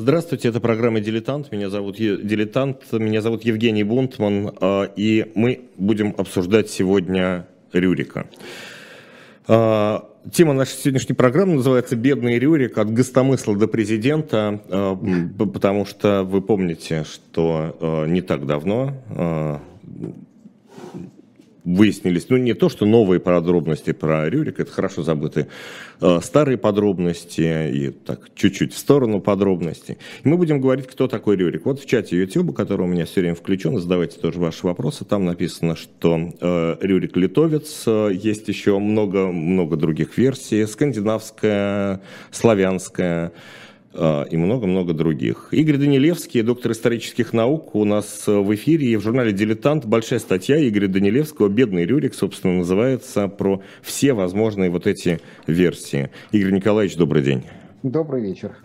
[0.00, 1.52] Здравствуйте, это программа «Дилетант».
[1.52, 8.26] Меня зовут «Дилетант», меня зовут Евгений Бунтман, а, и мы будем обсуждать сегодня Рюрика.
[9.46, 12.78] А, тема нашей сегодняшней программы называется «Бедный Рюрик.
[12.78, 14.96] От гостомысла до президента», а,
[15.36, 19.60] потому что вы помните, что не так давно
[21.64, 25.48] выяснились, ну не то, что новые подробности про Рюрик, это хорошо забытые,
[26.00, 29.98] э, старые подробности и так чуть-чуть в сторону подробностей.
[30.24, 31.64] И мы будем говорить, кто такой Рюрик.
[31.64, 35.24] Вот в чате YouTube, который у меня все время включен, задавайте тоже ваши вопросы, там
[35.24, 42.00] написано, что э, Рюрик литовец, э, есть еще много-много других версий, скандинавская,
[42.30, 43.32] славянская,
[43.92, 45.48] и много-много других.
[45.50, 50.56] Игорь Данилевский, доктор исторических наук, у нас в эфире и в журнале «Дилетант» большая статья
[50.68, 56.10] Игоря Данилевского «Бедный Рюрик», собственно, называется про все возможные вот эти версии.
[56.30, 57.42] Игорь Николаевич, добрый день.
[57.82, 58.56] Добрый вечер.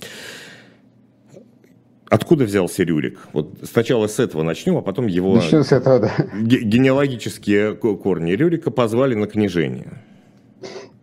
[2.07, 3.17] Откуда взялся Рюрик?
[3.33, 6.11] Вот сначала с этого начнем, а потом его Начнем с этого, да.
[6.39, 10.03] генеалогические корни Рюрика позвали на книжение.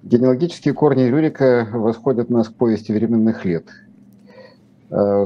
[0.05, 3.91] Генеалогические корни Рюрика восходят у нас к повести временных лет– Э,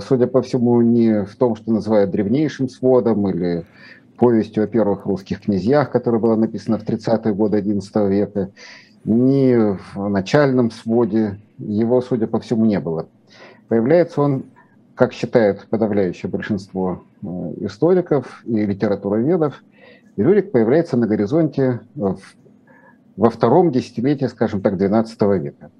[0.00, 3.64] судя по всему, не в том, что называют древнейшим сводом или
[4.16, 8.50] повестью о первых русских князьях, которая была написана в 30-е годы XI века,
[9.04, 13.08] ни в начальном своде его, судя по всему, не было.
[13.68, 14.44] Появляется он,
[14.94, 17.26] как считает подавляющее большинство э,
[17.60, 19.62] историков и литературоведов,
[20.16, 25.70] Рюрик появляется на горизонте во втором десятилетии, скажем так, XII века.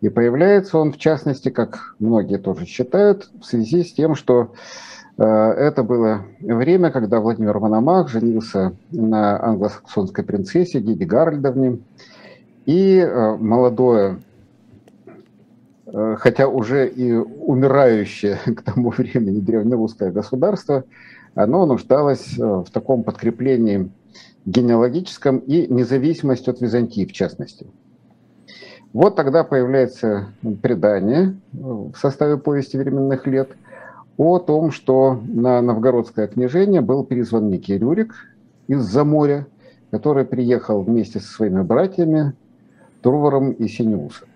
[0.00, 4.52] И появляется он, в частности, как многие тоже считают, в связи с тем, что
[5.16, 11.80] э, это было время, когда Владимир Мономах женился на англосаксонской принцессе Диди Гарольдовне,
[12.64, 14.20] и э, молодое,
[15.86, 20.84] э, хотя уже и умирающее к тому времени древнерусское государство,
[21.34, 23.90] оно нуждалось в таком подкреплении
[24.44, 27.66] генеалогическом и независимости от Византии, в частности–
[28.92, 30.28] вот тогда появляется
[30.62, 33.50] предание в составе повести временных лет
[34.16, 38.14] о том, что на новгородское княжение был призван некий Рюрик
[38.66, 39.46] из-за моря,
[39.90, 42.32] который приехал вместе со своими братьями
[43.02, 44.28] Турваром и Синеусом.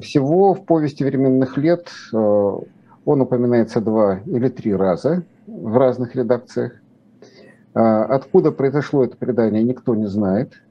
[0.00, 6.72] Всего в повести временных лет э, он упоминается два или три раза в разных редакциях.
[7.74, 10.54] Э, откуда произошло это предание, никто не знает–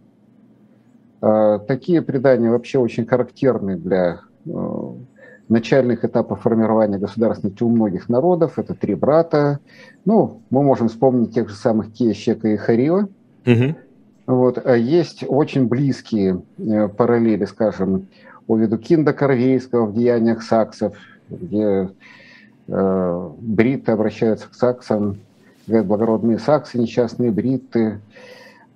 [1.68, 4.50] такие предания вообще очень характерны для э,
[5.50, 8.60] начальных этапов формирования государственности у многих народов.
[8.60, 9.60] Это три брата.
[10.06, 13.08] Ну, мы можем вспомнить тех же самых Киещека и Харио.
[13.46, 13.76] Угу.
[14.28, 14.66] Вот.
[14.66, 18.08] А есть очень близкие э, параллели, скажем,
[18.48, 20.96] у Ведукинда Корвейского в деяниях саксов,
[21.30, 21.90] где
[22.68, 25.18] э, бриты обращаются к саксам,
[25.68, 28.00] говорят, благородные саксы, несчастные бриты,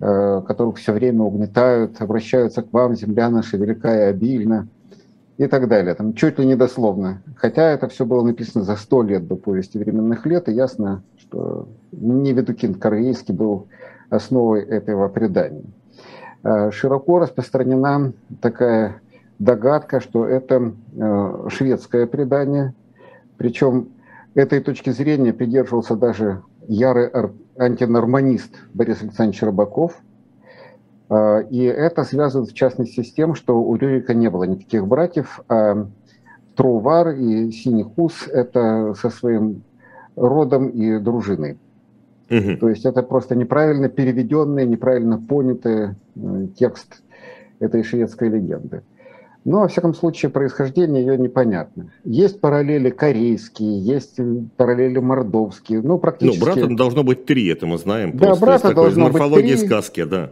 [0.00, 4.66] которых все время угнетают, обращаются к вам, земля наша велика и обильна,
[5.40, 5.94] и так далее.
[5.94, 7.22] Там чуть ли не дословно.
[7.36, 11.66] Хотя это все было написано за сто лет до повести временных лет, и ясно, что
[11.92, 13.66] не Ведукин Корейский был
[14.10, 15.64] основой этого предания.
[16.42, 18.12] Э, широко распространена
[18.42, 19.00] такая
[19.38, 22.74] догадка, что это э, шведское предание,
[23.38, 23.88] причем
[24.34, 27.06] этой точки зрения придерживался даже ярый
[27.60, 30.00] антинорманист Борис Александрович Рыбаков.
[31.08, 35.40] А, и это связано, в частности, с тем, что у Рюрика не было никаких братьев,
[35.48, 35.86] а
[36.56, 39.62] Трувар и Синий Хус– это со своим
[40.16, 41.58] родом и дружиной.
[42.30, 42.56] Угу.
[42.60, 47.02] То есть это просто неправильно переведенный, неправильно понятый э, текст
[47.58, 48.82] этой шведской легенды.
[49.44, 51.90] Но, во всяком случае, происхождение ее непонятно.
[52.04, 54.18] Есть параллели корейские, есть
[54.56, 56.38] параллели мордовские, ну, практически...
[56.38, 58.16] Ну, брата должно быть три, это мы знаем.
[58.18, 59.66] Да, брата должно быть морфологии три.
[59.66, 60.30] сказки, да.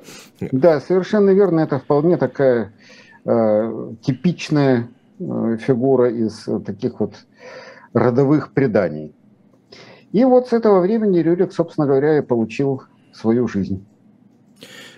[0.53, 2.75] Да, совершенно верно, это вполне такая
[3.25, 7.15] э, типичная э, фигура из э, таких вот
[7.95, 9.15] родовых преданий.
[10.13, 13.85] И вот с этого времени Рюрик, собственно говоря, и получил свою жизнь.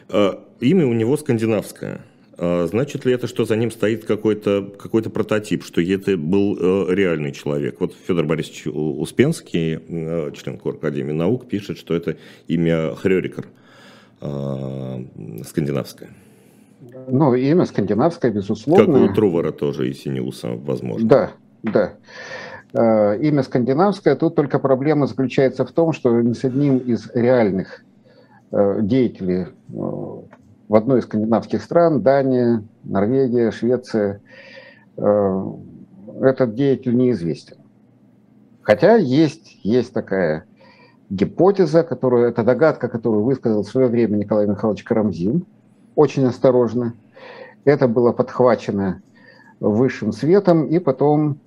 [0.08, 2.00] А, имя у него скандинавское.
[2.42, 6.94] А значит ли это, что за ним стоит какой-то какой прототип, что это был э,
[6.94, 7.76] реальный человек?
[7.81, 12.16] Вот Федор Борисович Успенский, э, член Кор Академии наук, пишет, что это
[12.48, 13.44] имя Хрёрикер,
[14.22, 15.04] э,
[15.46, 16.08] скандинавское.
[17.08, 18.87] Ну, имя скандинавское, безусловно.
[18.87, 21.06] Как у Трувара тоже и Синеуса, возможно.
[21.06, 21.32] Да,
[22.72, 23.16] да.
[23.16, 27.84] Имя скандинавское, тут только проблема заключается в том, что ни с одним из реальных
[28.50, 29.48] деятелей
[30.70, 34.20] в одной из скандинавских стран, Дания, Норвегия, Швеция,
[34.96, 35.44] э,
[36.20, 37.56] этот деятель неизвестен.
[38.62, 40.44] Хотя есть, есть такая
[41.11, 45.44] гипотеза, которую, это догадка, которую высказал в свое время Николай Михайлович Карамзин,
[45.96, 46.94] очень осторожно.
[47.64, 49.02] Это было подхвачено
[49.58, 51.40] высшим светом и потом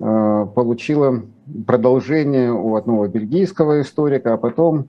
[0.00, 1.22] э, получило
[1.66, 4.88] продолжение у одного бельгийского историка, а потом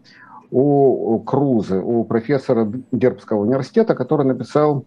[0.56, 4.86] у Крузы, у профессора Дербского университета, который написал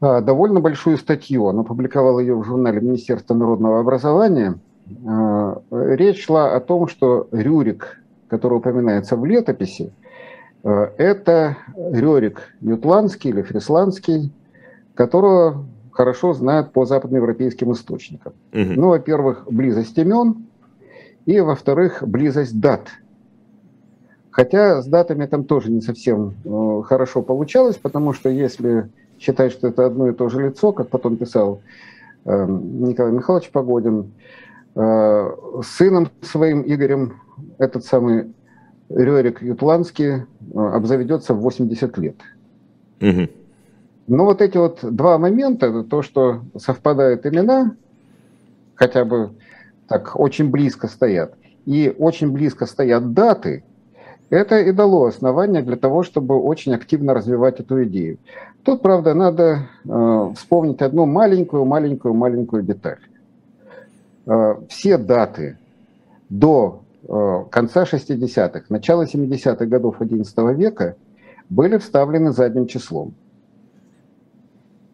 [0.00, 1.44] э, довольно большую статью.
[1.44, 4.58] Он опубликовал ее в журнале Министерства народного образования.
[5.04, 7.98] Э, речь шла о том, что Рюрик
[8.28, 9.92] который упоминается в летописи,
[10.62, 14.32] э, это Рерик Ютландский или Фрисландский,
[14.94, 18.34] которого хорошо знают по западноевропейским источникам.
[18.52, 18.72] Угу.
[18.76, 20.46] Ну, во-первых, близость имен,
[21.26, 22.88] и, во-вторых, близость дат.
[24.38, 28.88] Хотя с датами там тоже не совсем э, хорошо получалось, потому что если
[29.18, 31.60] считать, что это одно и то же лицо, как потом писал
[32.24, 34.12] э, Николай Михайлович Погодин,
[34.76, 35.30] э,
[35.64, 37.14] сыном своим Игорем
[37.58, 38.32] этот самый
[38.88, 40.22] Рерик Ютландский
[40.54, 42.16] обзаведется в 80 лет.
[43.00, 43.28] Угу.
[44.06, 47.74] Но вот эти вот два момента, то, что совпадают имена,
[48.76, 49.30] хотя бы
[49.88, 51.34] так очень близко стоят,
[51.66, 53.64] и очень близко стоят даты,
[54.30, 58.18] это и дало основание для того, чтобы очень активно развивать эту идею.
[58.62, 62.98] Тут, правда, надо э, вспомнить одну маленькую-маленькую-маленькую деталь.
[64.26, 65.56] Э, все даты
[66.28, 70.96] до Э, конца 60-х, начала 70-х годов XI века
[71.48, 73.14] были вставлены задним числом.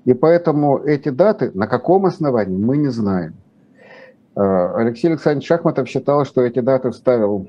[0.05, 3.35] И поэтому эти даты, на каком основании, мы не знаем.
[4.37, 7.49] Алексей Александрович Шахматов считал, что эти даты вставил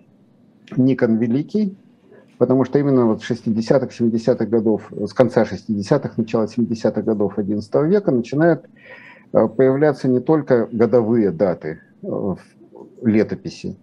[0.76, 1.78] Никон Великий,
[2.38, 7.88] потому что именно вот с 60-х, 70-х годов, с конца 60-х, начала 70-х годов XI
[7.88, 8.66] века начинают
[9.34, 12.38] э, появляться не только годовые даты в
[13.04, 13.78] летописи,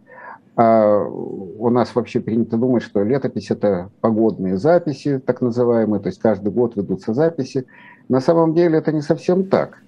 [0.55, 6.19] а у нас вообще принято думать, что летопись– это погодные записи, так называемые, то есть
[6.19, 7.67] каждый год ведутся записи.
[8.09, 9.79] На самом деле это не совсем так.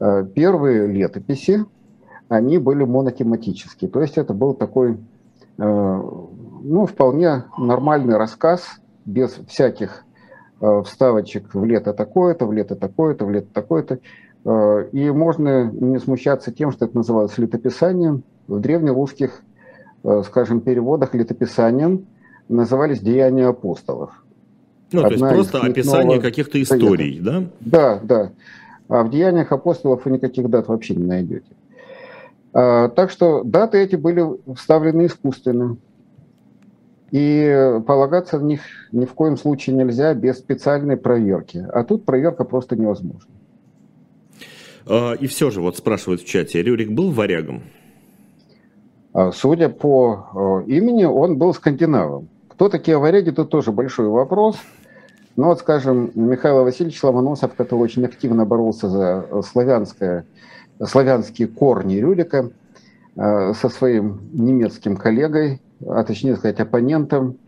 [0.00, 1.66] А, первые летописи,
[2.28, 4.96] они были монотематические, то есть это был такой,
[5.56, 10.04] ну, вполне нормальный рассказ, без всяких
[10.60, 13.98] а, вставочек в лето такое-то, в лето такое-то, в лето такое-то.
[14.92, 18.24] И можно не смущаться тем, что это называлось летописанием.
[18.46, 19.42] В древнерусских
[20.04, 22.04] Э, скажем, переводах летописанием
[22.50, 24.10] назывались «Деяния апостолов».
[24.92, 27.44] Ну, Одна то есть просто описание каких-то историй, да?
[27.60, 28.30] Да, да.
[28.88, 31.46] А в «Деяниях апостолов» вы никаких дат вообще не найдете.
[32.54, 34.24] А, так что даты эти были
[34.54, 35.76] вставлены искусственно.
[37.10, 38.60] И полагаться в них
[38.90, 41.64] ни в коем случае нельзя без специальной проверки.
[41.72, 43.30] А тут проверка просто невозможна.
[44.86, 47.64] А, и все же, вот спрашивают в чате, Рюрик был варягом?
[49.12, 52.28] А, судя по э, имени, он был скандинавом.
[52.48, 54.56] Кто такие варяги, тут тоже большой вопрос.
[55.36, 60.26] Но вот, скажем, Михаил Васильевич Ломоносов, который очень активно боролся за славянское,
[60.82, 62.50] славянские корни Рюрика,
[63.16, 67.38] э, со своим немецким коллегой, а точнее сказать, оппонентом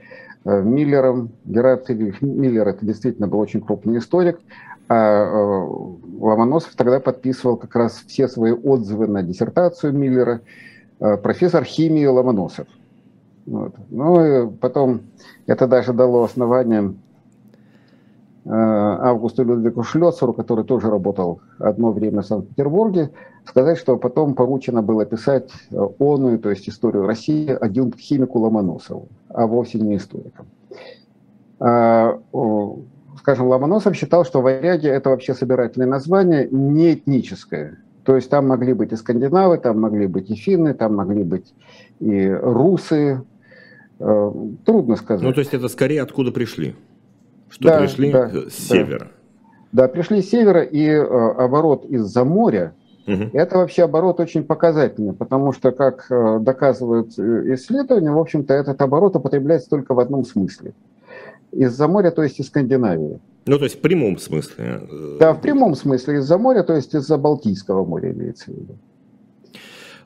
[0.44, 1.30] э, Миллером.
[1.44, 4.38] Герард Миллер это действительно был очень крупный историк.
[4.88, 5.64] А
[6.20, 10.42] Ломоносов тогда подписывал как раз все свои отзывы на диссертацию Миллера–
[10.98, 12.66] Э, профессор химии Ломоносов.
[13.44, 13.74] Вот.
[13.90, 15.02] Ну и потом
[15.46, 16.92] это даже дало основание э,
[18.48, 23.10] Августу Людвигу Шлёцеру, который тоже работал одно время в Санкт-Петербурге,
[23.44, 29.08] сказать, что потом поручено было писать э, оную, то есть историю России, адъюнкт химику Ломоносову,
[29.28, 30.46] а вовсе не историкам.
[31.58, 32.18] А,
[33.18, 37.78] скажем, Ломоносов считал, что варяги– это вообще собирательное название, не этническое.
[38.04, 41.52] То есть там могли быть и скандинавы, там могли быть и финны, там могли быть
[41.98, 43.22] и русы.
[43.98, 44.32] Э,
[44.64, 45.24] трудно сказать.
[45.24, 46.76] Ну, то есть это скорее откуда пришли?
[47.48, 49.10] Что да, пришли да, с севера?
[49.72, 49.86] Да.
[49.86, 52.74] да, пришли с севера, и э, оборот из-за моря,
[53.06, 53.30] угу.
[53.32, 58.80] это вообще оборот очень показательный, потому что, как э, доказывают э, исследования, в общем-то, этот
[58.82, 60.72] оборот употребляется только в одном смысле.
[61.52, 63.20] Из-за моря, то есть из Скандинавии.
[63.46, 64.80] Ну, то есть в прямом смысле.
[64.90, 68.76] Э, да, в прямом смысле из-за моря, то есть из-за Балтийского моря имеется в виду.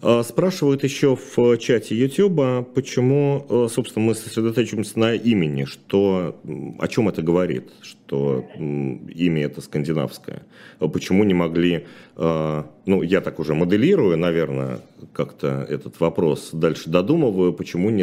[0.02, 6.40] А, спрашивают еще в чате YouTube, почему, э, собственно, мы сосредоточимся на имени, что,
[6.78, 10.42] о чем это говорит, что имя это скандинавское.
[10.78, 14.80] А почему не могли, ну, я так уже моделирую, наверное,
[15.12, 18.02] как-то этот вопрос дальше додумываю, почему не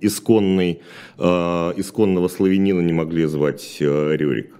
[0.00, 0.80] исконный,
[1.18, 4.54] исконного славянина не могли звать Рюрик?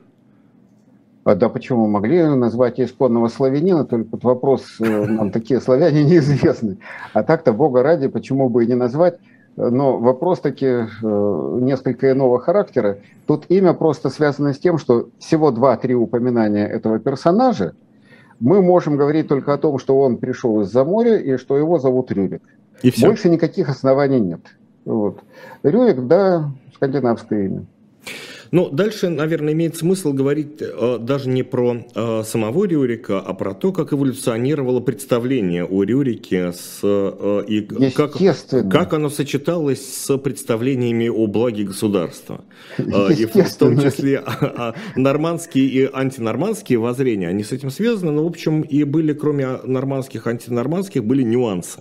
[1.28, 1.86] А, да почему?
[1.86, 6.78] Могли назвать исконного славянина, только вот вопрос, э, нам такие славяне неизвестны.
[7.12, 9.18] А так-то, бога ради, почему бы и не назвать?
[9.54, 13.00] Но вопрос таки э, несколько иного характера.
[13.26, 17.74] Тут имя просто связано с тем, что всего два-три упоминания этого персонажа,
[18.40, 22.10] мы можем говорить только о том, что он пришел из-за моря и что его зовут
[22.10, 22.40] Рюрик.
[22.80, 23.06] И все.
[23.06, 24.40] Больше никаких оснований нет.
[24.86, 25.20] Вот.
[25.62, 27.66] Рюрик, да, скандинавское имя.
[28.50, 33.52] Ну, дальше, наверное, имеет смысл говорить э, даже не про э, самого Рюрика, а про
[33.54, 37.60] то, как эволюционировало представление о Рюрике с, э, и
[37.90, 38.16] как,
[38.70, 42.42] как оно сочеталось с представлениями о благе государства.
[42.78, 48.12] Э, и в том числе а, а, нормандские и антинормандские воззрения, они с этим связаны,
[48.12, 51.80] но, в общем, и были, кроме нормандских, антинормандских, были нюансы.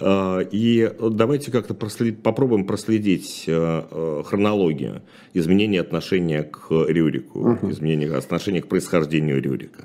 [0.00, 2.22] А, и давайте как-то прослед...
[2.22, 5.02] попробуем проследить э, э, хронологию
[5.34, 7.70] изменения отношения к Рюрику, угу.
[7.70, 9.84] изменения отношения к происхождению Рюрика.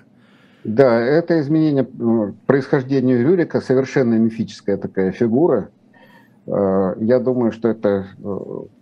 [0.64, 5.70] Да, это изменение ну, происхождению Рюрика совершенно мифическая такая фигура.
[6.46, 8.08] Я думаю, что это...
[8.24, 8.40] Э,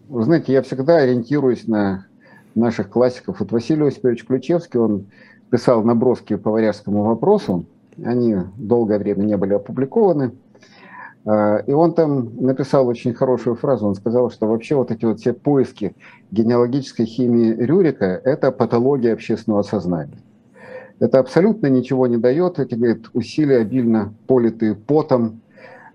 [0.10, 2.08] вы знаете, я всегда ориентируюсь на
[2.56, 3.40] наших классиков.
[3.40, 5.06] Вот Василий Осипович Ключевский, он
[5.50, 7.66] писал наброски по варяжскому вопросу.
[8.04, 10.32] Они долгое время не были опубликованы.
[11.25, 13.88] А, и он там написал очень хорошую фразу.
[13.88, 15.96] Он сказал, что вообще вот эти вот все поиски
[16.32, 20.18] генеалогической химии Рюрика– это патология общественного сознания.
[21.00, 22.60] Это абсолютно ничего не дает.
[22.60, 25.42] Эти, говорит, усилия, обильно политые потом,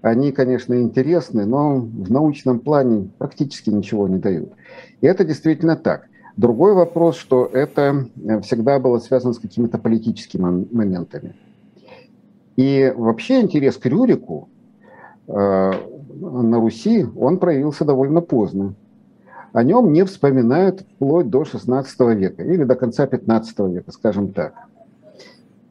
[0.02, 4.52] они, конечно, интересны, но в научном плане практически ничего не дают.
[5.00, 6.08] И это действительно так.
[6.36, 8.08] Другой вопрос, что это
[8.42, 11.34] всегда было связано с какими-то политическими моментами.
[12.56, 14.55] И вообще интерес к Рюрику– Э,
[15.28, 18.74] на Руси, он проявился довольно поздно.
[19.52, 24.52] О нем не вспоминают вплоть до XVI века или до конца XV века, скажем так.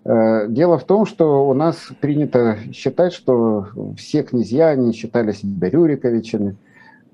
[0.06, 5.70] Э, дело в том, что у нас принято считать, что все князья, они считали себя
[5.70, 6.56] Рюриковичами.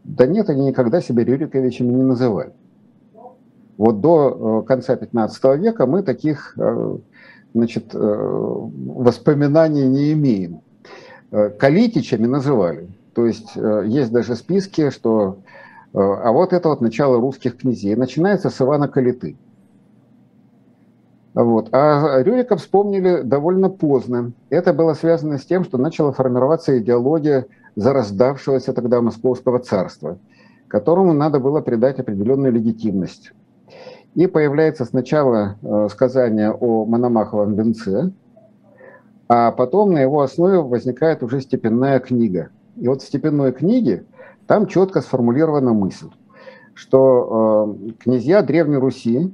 [0.03, 2.53] Да нет, они никогда себя Рюриковичами не называли.
[3.77, 6.57] Вот до э, конца XV века мы таких
[7.53, 10.61] значит, воспоминаний не имеем.
[11.31, 12.89] Э, калитичами называли.
[13.13, 15.37] То есть э, есть даже списки, что
[15.93, 17.95] э, а вот это вот начало русских князей.
[17.95, 19.37] Начинается с Ивана Калиты.
[21.33, 21.69] Вот.
[21.71, 24.33] А Рюрика вспомнили довольно поздно.
[24.49, 27.45] Это было связано с тем, что начала формироваться идеология
[27.77, 30.17] зарождавшегося тогда Московского царства,
[30.67, 33.31] которому надо было придать определенную легитимность.
[34.15, 35.55] И появляется сначала
[35.89, 38.11] сказание о Мономаховом венце,
[39.33, 42.49] а потом на его основе возникает уже степенная книга.
[42.75, 44.03] И вот в степенной книге
[44.45, 46.09] там четко сформулирована мысль,
[46.73, 49.33] что э, князья Древней Руси,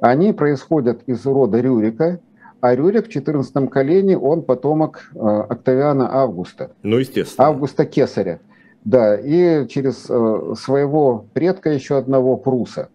[0.00, 2.20] они происходят из рода Рюрика,
[2.60, 6.70] а Рюрик в 14 колене, он потомок э, Октавиана Августа.
[6.84, 7.48] Ну, естественно.
[7.48, 8.38] Августа Кесаря.
[8.84, 12.90] Да, и через э, своего предка еще одного Пруса.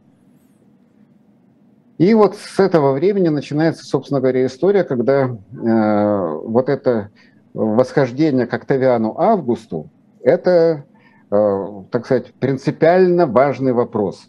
[2.02, 7.12] И вот с этого времени начинается, собственно говоря, история, когда э, вот это
[7.54, 9.88] восхождение к Октавиану Августу,
[10.24, 10.84] это,
[11.30, 14.28] э, так сказать, принципиально важный вопрос.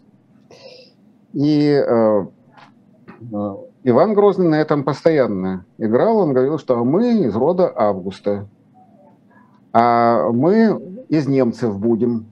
[1.33, 2.25] И э,
[3.33, 6.19] э Иван Грозный на этом постоянно играл.
[6.19, 8.47] Он говорил, что мы из рода Августа,
[9.73, 12.27] а мы из немцев будем.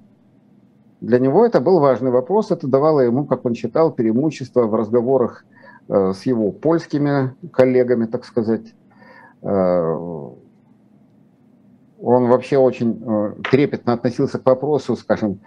[1.02, 5.44] Для него это был важный вопрос, это давало ему, как он считал, преимущество в разговорах
[5.90, 8.76] э, с его польскими коллегами, так сказать.
[9.42, 9.96] Э,
[12.04, 15.40] он вообще очень э, трепетно относился к вопросу, скажем,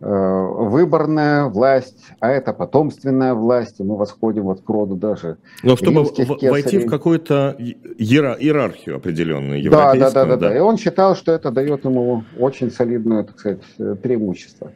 [0.00, 6.04] выборная власть, а это потомственная власть, и мы восходим вот к роду даже Но чтобы
[6.04, 6.12] в,
[6.50, 10.56] войти в какую-то иерархию определенную, да, да, да, да, да.
[10.56, 13.62] И он считал, что это дает ему очень солидное, так сказать,
[14.02, 14.72] преимущество.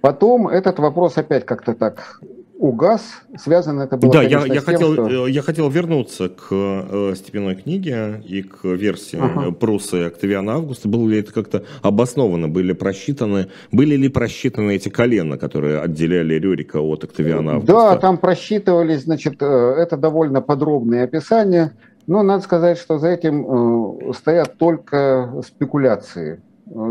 [0.00, 2.20] Потом этот вопрос опять как-то так
[2.62, 3.02] угас,
[3.36, 5.26] связано это было, Да, конечно, я, я, тем, хотел, что...
[5.26, 9.50] Э, я хотел вернуться к э, степенной книге и к версии ага.
[9.50, 10.88] Пруса и Октавиана Августа.
[10.88, 16.80] Было ли это как-то обосновано, были просчитаны, были ли просчитаны эти колена, которые отделяли Рюрика
[16.80, 17.72] от Октавиана Августа?
[17.72, 21.72] Да, там просчитывались, значит, э, это довольно подробные описания,
[22.06, 26.40] но надо сказать, что за этим э, стоят только спекуляции,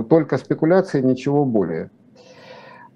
[0.10, 1.90] только спекуляции, ничего более.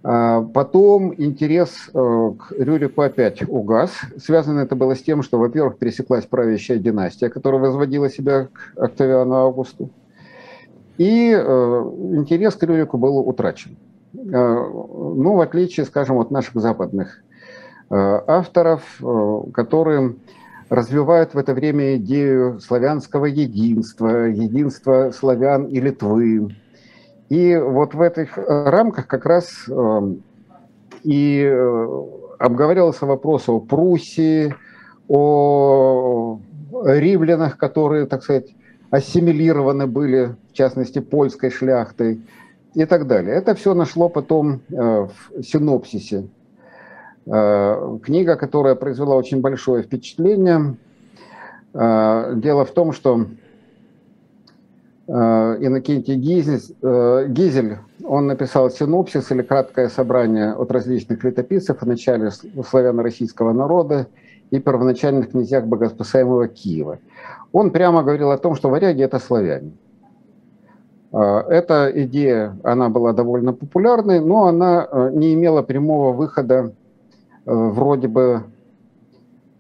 [0.08, 3.90] А, потом интерес э, к Рюрику опять угас.
[4.24, 9.34] Связано это было с тем, что, во-первых, пересеклась правящая династия, которая возводила себя к Октавиану
[9.34, 9.90] Августу.
[11.00, 11.42] И э,
[12.12, 13.78] интерес к Рюрику был утрачен.
[14.14, 17.22] Э, ну, в отличие, скажем, от наших западных
[17.88, 18.82] авторов,
[19.54, 20.16] которые
[20.70, 26.56] развивают в это время идею славянского единства, единства славян и Литвы.
[27.30, 30.24] И вот в этих рамках как раз эм,
[31.04, 31.88] и э,
[32.40, 34.54] обговаривался вопрос о Пруссии,
[35.08, 36.40] о
[36.84, 38.54] римлянах, которые, так сказать,
[38.90, 42.22] ассимилированы были, в частности, польской шляхтой
[42.74, 43.36] и так далее.
[43.36, 46.28] Это все нашло потом э, в синопсисе.
[47.26, 50.76] Э, книга, которая произвела очень большое впечатление.
[51.74, 53.26] Э, дело в том, что
[55.08, 56.62] Иннокентий Гизель,
[57.32, 64.08] Гизель, он написал синопсис или краткое собрание от различных летописцев о начале славяно-российского народа
[64.50, 67.00] и первоначальных князьях богоспасаемого Киева.
[67.52, 69.72] Он прямо говорил о том, что варяги– это славяне.
[71.12, 76.74] А, эта идея, она была довольно популярной, но она э, не имела прямого выхода
[77.46, 78.44] э, вроде бы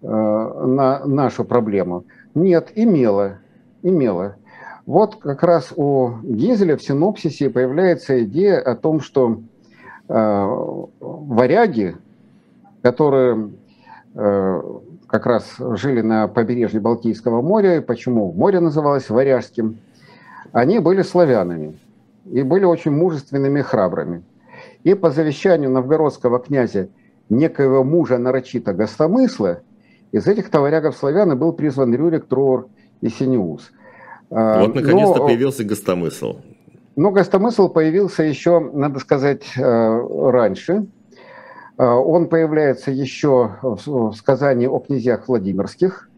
[0.01, 2.03] э, на нашу проблему.
[2.33, 3.37] Нет, имела,
[3.83, 4.35] имела.
[4.85, 9.39] Вот как раз у Гизеля в синопсисе появляется идея о том, что
[10.07, 11.95] варяги,
[12.83, 13.49] которые
[14.13, 19.79] как раз жили на побережье Балтийского моря, почему море называлось Варяжским,
[20.51, 21.77] они были славянами
[22.31, 24.23] и были очень мужественными и храбрыми.
[24.83, 26.89] И по завещанию новгородского князя,
[27.29, 29.61] некоего мужа нарочито гостомысла,
[30.11, 32.67] из этих товарягов славян был призван Рюрик, Труор
[33.01, 33.71] и Синеус.
[34.29, 36.37] А, вот наконец-то но, появился гостомысл.
[36.95, 40.87] Но гостомысл появился еще, надо сказать, э, раньше.
[41.77, 46.09] Э, он появляется еще в сказании о князьях Владимирских–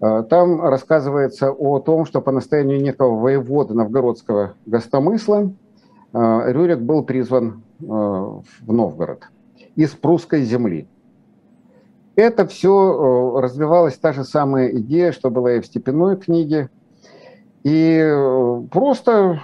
[0.00, 5.52] Э, там рассказывается о том, что по настоянию некого воевода новгородского гостомысла
[6.12, 9.28] Рюрик был призван в Новгород
[9.74, 10.88] из прусской земли.
[12.14, 16.70] Это все развивалась та же самая идея, что была и в степенной книге.
[17.66, 18.00] И
[18.70, 19.42] просто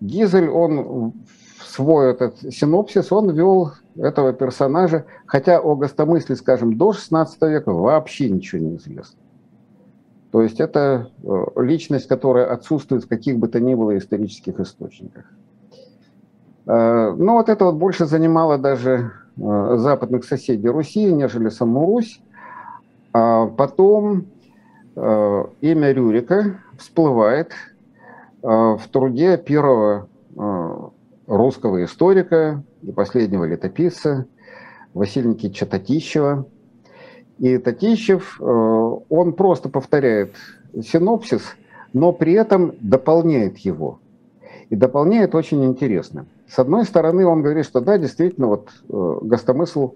[0.00, 1.12] Гизель, он
[1.58, 8.30] свой этот синопсис, он вел этого персонажа, хотя о гостомысле, скажем, до 16 века вообще
[8.30, 9.18] ничего не известно.
[10.30, 15.24] То есть это э, личность, которая отсутствует в каких бы то ни было исторических источниках.
[16.66, 22.20] Э, но вот это вот больше занимало даже э, западных соседей Руси, нежели саму Русь.
[23.12, 24.26] А потом
[24.96, 27.52] имя Рюрика всплывает
[28.42, 30.08] в труде первого
[31.26, 34.26] русского историка и последнего летописца
[34.94, 36.44] Василия Никитича.
[37.38, 40.34] И Татищев, э, он просто повторяет
[40.74, 41.42] синопсис,
[41.92, 44.00] но при этом дополняет его.
[44.70, 46.26] И дополняет очень интересно.
[46.48, 49.92] С одной стороны, он говорит, что да, действительно, вот э, Гостомысл,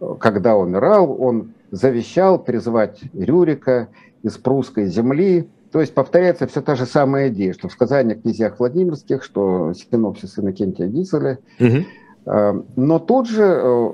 [0.00, 3.88] э, когда умирал, он завещал призывать Рюрика
[4.22, 8.20] из прусской земли, то есть повторяется все та же самая идея, что в сказании о
[8.20, 11.38] князьях Владимирских, что синопсис Иннокентия Гизеля.
[11.60, 12.64] Угу.
[12.76, 13.90] Но тут же э,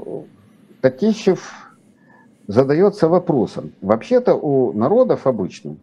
[0.80, 1.52] Татищев
[2.46, 3.72] задается вопросом.
[3.80, 5.76] Вообще-то у народов обычно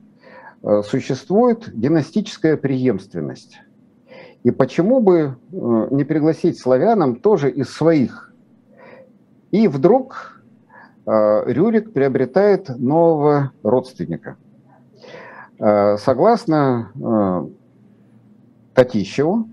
[0.64, 3.60] э, существует династическая преемственность.
[4.44, 8.34] И почему бы э, не пригласить славянам тоже из своих?
[9.52, 10.38] И вдруг
[11.06, 14.38] Рюрик приобретает нового родственника–
[15.98, 17.48] согласно э,
[18.74, 19.48] Татищеву,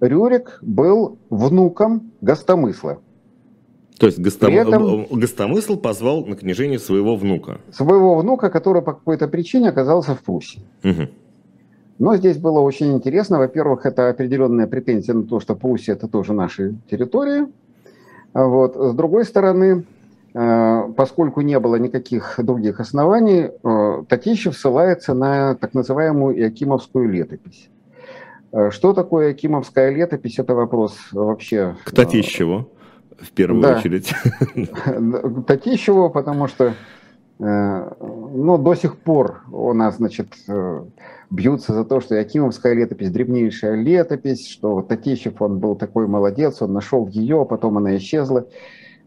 [0.00, 2.98] Рюрик был внуком Гостомысла.
[3.98, 4.52] То есть Гостом...
[4.52, 5.06] этом...
[5.10, 7.60] Гостомысл позвал на княжение своего внука.
[7.70, 10.60] Своего внука, который по какой-то причине оказался в Пруссии.
[10.84, 11.08] Угу.
[11.98, 13.38] Но здесь было очень интересно.
[13.38, 17.48] Во-первых, это определенная претензия на то, что Пруссия– это тоже наша территория.
[18.34, 18.74] Вот.
[18.76, 20.01] С другой стороны, Э,
[20.32, 27.68] поскольку не было никаких других оснований, э, Татищев ссылается на так называемую Иакимовскую летопись.
[28.50, 30.38] Э, что такое Якимовская летопись?
[30.38, 31.76] Это вопрос вообще...
[31.84, 32.70] К Татищеву,
[33.20, 33.76] в первую да.
[33.76, 34.14] очередь.
[34.54, 36.74] К Татищеву, потому что
[37.38, 40.28] ну, до сих пор у нас, значит,
[41.28, 46.72] бьются за то, что Якимовская летопись древнейшая летопись, что Татищев, он был такой молодец, он
[46.72, 48.46] нашел ее, потом она исчезла.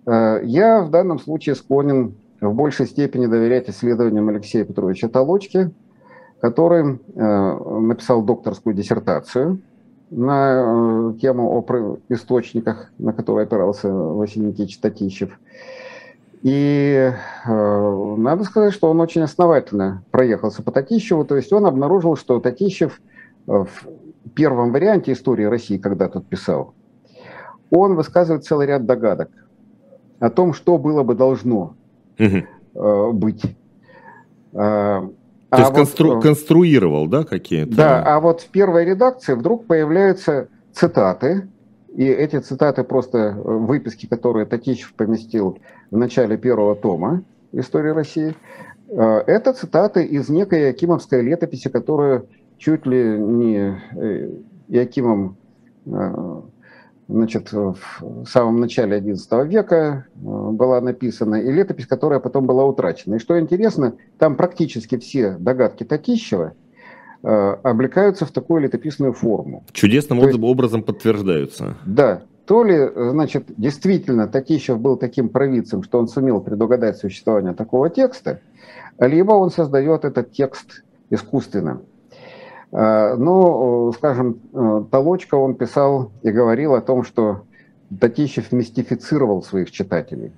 [0.06, 5.72] Э, я в данном случае склонен в большей степени доверять исследованиям Алексея Петровича Толочки,
[6.40, 9.62] который э, написал докторскую диссертацию
[10.12, 15.40] на э, тему о источниках, на которые опирался Василий Никитич Татищев.
[16.44, 17.12] И
[17.46, 22.40] э, надо сказать, что он очень основательно проехался по Татищеву, то есть он обнаружил, что
[22.40, 23.02] Татищев
[23.48, 23.68] в
[24.36, 26.74] первом варианте истории России, когда тот писал,
[27.72, 29.30] он высказывает целый ряд догадок–
[30.20, 31.76] о том, что было бы должно.
[32.18, 33.14] Угу.
[33.14, 33.42] быть.
[34.52, 35.12] То
[35.50, 37.76] а есть вот, констру, конструировал, да, какие-то?
[37.76, 41.48] Да, а вот в первой редакции вдруг появляются цитаты,
[41.94, 45.60] и эти цитаты просто выписки, которые Татищев поместил
[45.92, 48.36] в начале первого тома истории России,
[48.90, 53.82] это цитаты из некой Якимовской летописи, которую чуть ли не
[54.68, 55.38] Якимом
[57.08, 63.16] значит, в самом начале XI века э, была написана, и летопись, которая потом была утрачена.
[63.16, 66.54] И что интересно, там практически все догадки Татищева
[67.24, 67.28] э,
[67.64, 69.64] облекаются в такую летописную форму.
[69.72, 71.76] Чудесным То есть, образом подтверждаются.
[71.86, 72.24] Да.
[72.46, 78.40] То ли, значит, действительно Татищев был таким провидцем, что он сумел предугадать существование такого текста,
[79.00, 81.82] либо он создает этот текст искусственно.
[82.72, 87.42] Э, ну, скажем, э, Толочка он писал и говорил о том, что
[88.00, 90.32] Татищев мистифицировал своих читателей.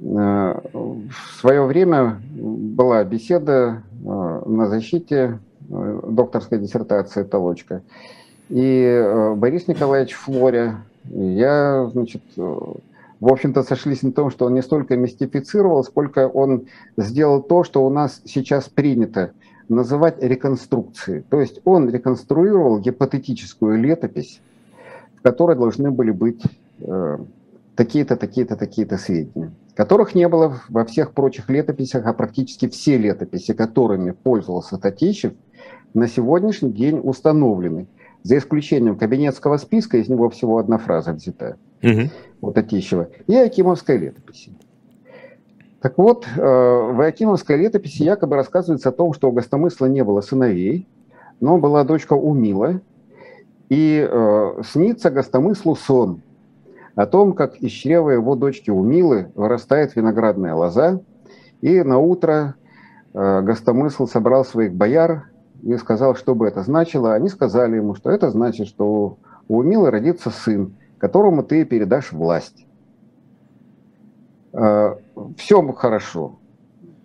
[0.00, 7.82] Э, в свое время была беседа на защите докторской диссертации Толочка.
[8.50, 10.76] И Борис Николаевич Флоря,
[11.10, 12.78] я, значит, в
[13.20, 17.90] общем-то, сошлись на том, что он не столько мистифицировал, сколько он сделал то, что у
[17.90, 19.32] нас сейчас принято–
[19.68, 21.22] называть реконструкцией.
[21.28, 24.40] То есть он реконструировал гипотетическую летопись,
[25.16, 26.42] в которой должны были быть
[26.80, 27.18] э,
[27.74, 33.52] такие-то, такие-то, такие-то сведения, которых не было во всех прочих летописях, а практически все летописи,
[33.54, 35.32] которыми пользовался Татищев,
[35.94, 37.86] на сегодняшний день установлены.
[38.22, 42.10] За исключением кабинетского списка, из него всего одна фраза взята угу.
[42.40, 44.50] у Татищева, и Акимовской летописи.
[45.86, 50.20] Так вот, э, в Акимовской летописи якобы рассказывается о том, что у Гостомысла не было
[50.20, 50.88] сыновей,
[51.38, 52.80] но была дочка Умила,
[53.68, 56.22] и э, снится Гостомыслу сон
[56.96, 61.02] о том, как из чрева его дочки Умилы вырастает виноградная лоза,
[61.60, 62.56] и на утро
[63.14, 65.30] э, Гостомысл собрал своих бояр
[65.62, 67.14] и сказал, что бы это значило.
[67.14, 72.65] Они сказали ему, что это значит, что у Умилы родится сын, которому ты передашь власть.
[74.56, 74.96] Э,
[75.36, 76.36] Все хорошо.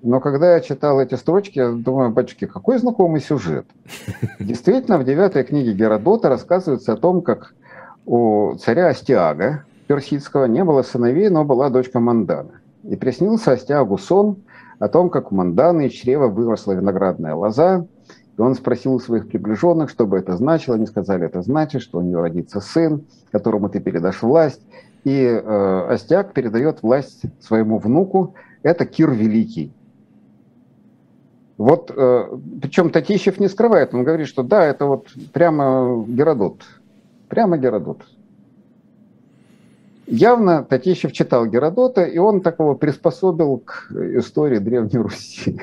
[0.02, 3.68] Но когда я читал эти строчки, я думаю, батюшки, какой знакомый сюжет.
[4.40, 7.54] Действительно, в девятой книге Геродота рассказывается о том, как
[8.06, 12.62] у царя Астиага персидского не было сыновей, но была дочка Мандана.
[12.84, 14.38] И приснился Астиагу сон
[14.80, 17.86] о том, как у Манданы из чрева выросла виноградная лоза,
[18.38, 20.78] и он спросил у своих приближенных, что бы это значило.
[20.78, 24.62] Они сказали, это значит, что у нее родится сын, которому ты передашь власть.
[25.04, 29.72] И э, Остяк передает власть своему внуку, это Кир Великий.
[31.58, 36.64] Вот, э, причем Татищев не скрывает, он говорит, что да, это вот прямо Геродот,
[37.30, 38.04] прямо Геродот.
[40.08, 45.62] Явно Татищев читал Геродота, и он такого приспособил к истории Древней Руси.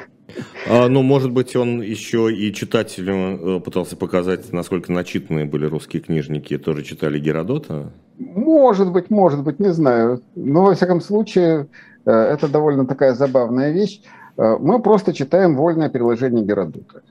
[0.69, 6.03] А, ну, может быть, он еще и читателю э, пытался показать, насколько начитанные были русские
[6.03, 7.91] книжники, тоже читали Геродота?
[8.19, 10.23] Может быть, может быть, не знаю.
[10.35, 11.69] Но, во всяком случае,
[12.05, 14.03] э, это довольно такая забавная вещь.
[14.37, 17.03] Э, мы просто читаем вольное переложение Геродота.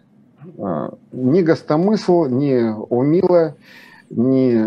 [1.11, 3.55] Ни гостомысл, ни умила,
[4.09, 4.65] ни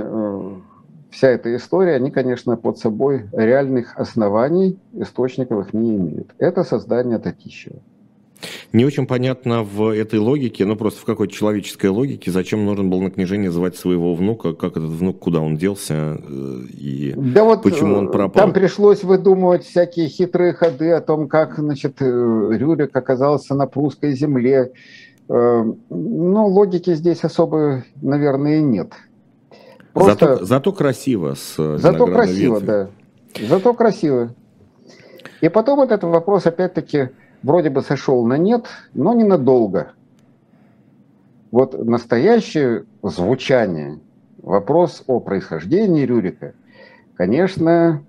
[1.11, 6.35] вся эта история, они, конечно, под собой реальных оснований источниковых не имеют.
[6.39, 7.81] Это создание Татищева.
[8.72, 13.00] Не очень понятно в этой логике, ну просто в какой-то человеческой логике, зачем нужен был
[13.00, 17.62] на княжение звать своего внука, как этот внук, куда он делся э, и да вот
[17.62, 18.44] почему он э, пропал.
[18.44, 24.14] Там пришлось выдумывать всякие хитрые ходы о том, как значит, э, Рюрик оказался на прусской
[24.14, 24.72] земле.
[25.29, 28.94] Ну, логики здесь особо, наверное, нет.
[29.92, 30.26] Просто...
[30.26, 31.35] Зато, зато красиво.
[31.35, 32.66] С зато красиво, ветви.
[32.66, 32.88] да.
[33.48, 34.35] Зато красиво.
[35.40, 37.11] И потом этот вопрос опять-таки
[37.42, 39.92] вроде бы сошел на нет, но ненадолго.
[41.50, 43.98] Вот настоящее звучание,
[44.42, 46.55] вопрос о происхождении Рюрика,
[47.16, 48.03] конечно,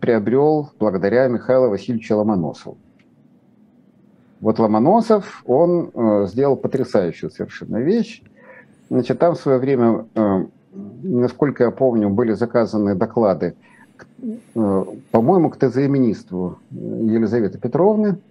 [0.00, 2.76] приобрел благодаря Михаилу Васильевичу Ломоносову.
[4.40, 8.22] Вот Ломоносов, он э, сделал потрясающую совершенно вещь.
[8.88, 10.44] Значит, там в свое время, э,
[11.02, 13.56] насколько я помню, были заказаны доклады,
[14.54, 18.27] э, по-моему, к ТЗ-министру Елизаветы Петровны, Э,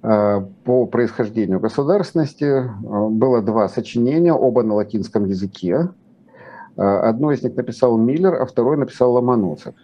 [0.00, 2.44] по происхождению государственности.
[2.44, 5.88] Э, было два сочинения, оба на латинском языке.
[6.78, 9.74] Э, одно из них написал Миллер, а второе написал Ломоносов.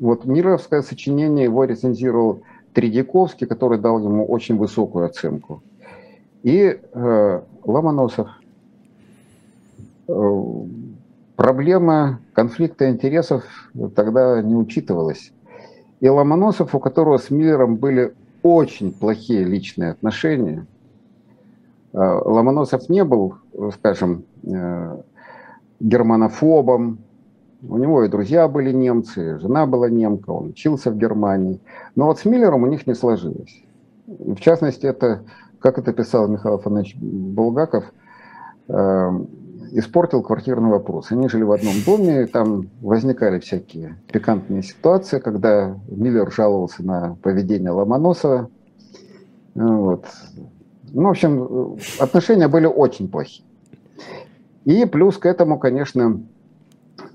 [0.00, 5.62] Вот Миллеровское сочинение его рецензировал Тредяковский, который дал ему очень высокую оценку.
[6.42, 8.28] И э, Ломоносов.
[10.08, 10.42] Э,
[11.36, 13.44] проблема конфликта интересов
[13.94, 15.32] тогда не учитывалась.
[16.00, 18.12] И Ломоносов, у которого с Миллером были
[18.44, 20.66] очень плохие личные отношения.
[21.92, 23.36] Ломоносов не был,
[23.72, 24.24] скажем,
[25.80, 26.98] германофобом,
[27.66, 31.60] у него и друзья были немцы, жена была немка, он учился в Германии.
[31.96, 33.62] Но вот с Миллером у них не сложилось.
[34.06, 35.24] В частности, это,
[35.60, 37.84] как это писал Михаил Афанович Булгаков,
[38.68, 39.10] э,
[39.78, 41.10] испортил квартирный вопрос.
[41.10, 47.70] Они жили в одном доме, там возникали всякие пикантные ситуации, когда Миллер жаловался на поведение
[47.70, 48.48] Ломоносова.
[49.54, 50.06] Вот.
[50.92, 53.46] Ну, в общем, отношения были очень плохие.
[54.64, 56.20] И плюс к этому, конечно,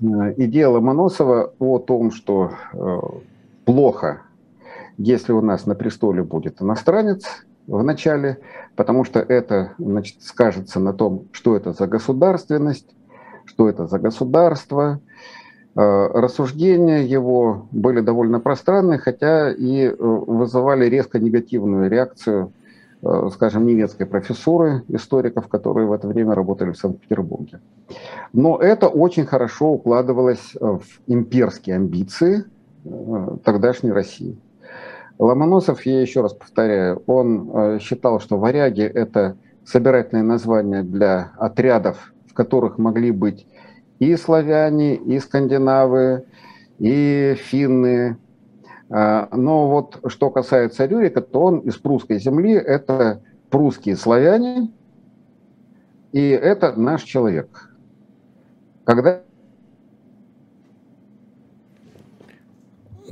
[0.00, 3.00] Э, идея Ломоносова о том, что э,
[3.64, 4.22] плохо,
[4.96, 7.24] если у нас на престоле будет иностранец
[7.66, 8.38] в начале,
[8.76, 12.94] потому что это значит, скажется на том, что это за государственность,
[13.44, 15.00] что это за государство.
[15.76, 22.52] Э, рассуждения его были довольно пространные, хотя и вызывали резко негативную реакцию
[23.02, 27.60] Э, скажем, немецкой профессуры историков, которые в это время работали в Санкт-Петербурге.
[28.34, 32.44] Но это очень хорошо укладывалось в имперские амбиции
[32.84, 34.36] э, тогдашней России.
[35.20, 42.12] Ломоносов, я еще раз повторяю, он э, считал, что варяги– это собирательное название для отрядов,
[42.26, 43.46] в которых могли быть
[43.98, 46.24] и славяне, и скандинавы,
[46.78, 48.16] и финны,
[48.88, 54.72] а, но вот что касается Рюрика, то он из прусской земли, это прусские славяне,
[56.12, 57.70] и это наш человек.
[58.84, 59.20] Когда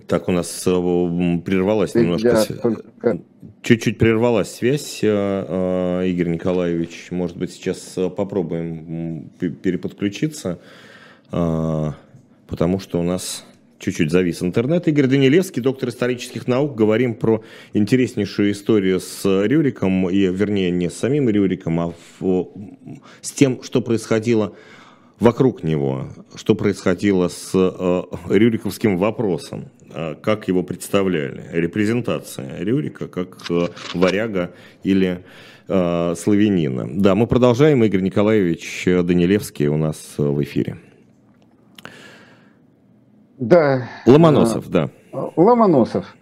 [0.09, 0.71] Так, у нас э,
[1.44, 2.42] прервалась немножко...
[2.62, 3.21] Только...
[3.61, 5.09] Чуть-чуть прервалась связь, э,
[5.47, 7.09] э, Игорь Николаевич.
[7.11, 7.79] Может быть, сейчас
[8.16, 10.61] попробуем переподключиться,
[11.31, 13.44] потому что у нас
[13.79, 14.88] чуть-чуть завис интернет.
[14.88, 16.75] Игорь Данилевский, доктор исторических наук.
[16.75, 17.44] Говорим про
[17.75, 22.49] интереснейшую историю с Рюриком, и, вернее, не с самим Рюриком, а в,
[23.21, 24.55] с тем, что происходило
[25.20, 33.38] вокруг него, что происходило с э, Рюриковским вопросом, э, как его представляли, репрезентация Рюрика как
[33.50, 34.52] э, варяга
[34.83, 35.24] или
[35.66, 36.88] э, славянина.
[36.92, 37.83] Да, мы продолжаем.
[37.85, 40.78] Игорь Николаевич Данилевский у нас в эфире.
[43.38, 43.88] Да.
[44.07, 44.90] Ломоносов, да.
[45.37, 46.16] Ломоносов.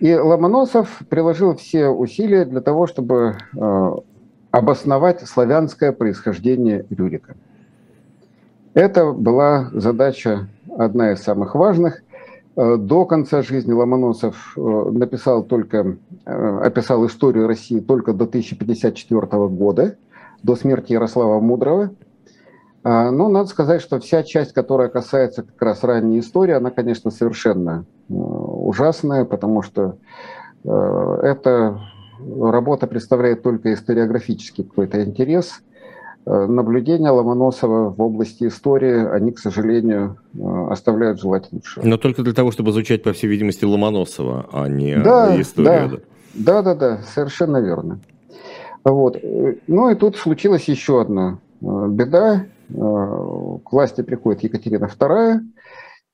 [0.00, 3.90] И Ломоносов приложил все усилия для того, чтобы э,
[4.50, 7.36] обосновать славянское происхождение Рюрика.
[8.78, 12.00] Это была задача одна из самых важных.
[12.54, 19.96] Э, до конца жизни Ломоносов э, написал только, описал историю России только до 1054 года,
[20.44, 21.90] до смерти Ярослава Мудрого–
[22.84, 27.10] а, ну, надо сказать, что вся часть, которая касается как раз ранней истории, она, конечно,
[27.10, 29.98] совершенно э, ужасная, потому что
[30.64, 31.80] э, эта
[32.18, 35.60] работа представляет только историографический какой-то интерес.
[36.26, 40.18] Э, наблюдения Ломоносова в области истории, они, к сожалению,
[40.70, 41.84] оставляют желать лучшего.
[41.84, 46.02] Но только для того, чтобы изучать, по всей видимости, Ломоносова, а не да, историю.
[46.34, 48.00] Да, да, да, да, совершенно верно.
[48.84, 49.18] Вот.
[49.66, 52.46] Ну и тут случилась еще одна беда.
[52.70, 55.40] Э, к власти приходит Екатерина II,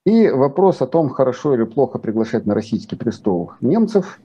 [0.07, 4.21] и вопрос о том, хорошо или плохо приглашать на российский престол немцев,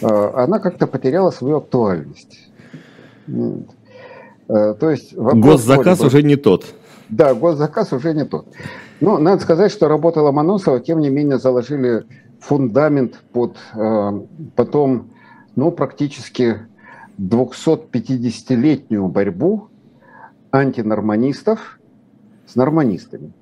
[0.00, 2.50] э, она как-то потеряла свою актуальность.
[4.52, 6.66] Э, то есть госзаказ уже не тот.
[7.08, 8.46] Да, госзаказ уже не тот.
[9.00, 12.04] Но надо сказать, что работа Ломоносова, тем не менее, заложили
[12.40, 13.56] фундамент под
[14.56, 15.10] потом,
[15.54, 16.58] ну, практически
[17.18, 19.68] 250-летнюю борьбу
[20.50, 21.78] антинорманистов
[22.46, 23.32] с норманистами.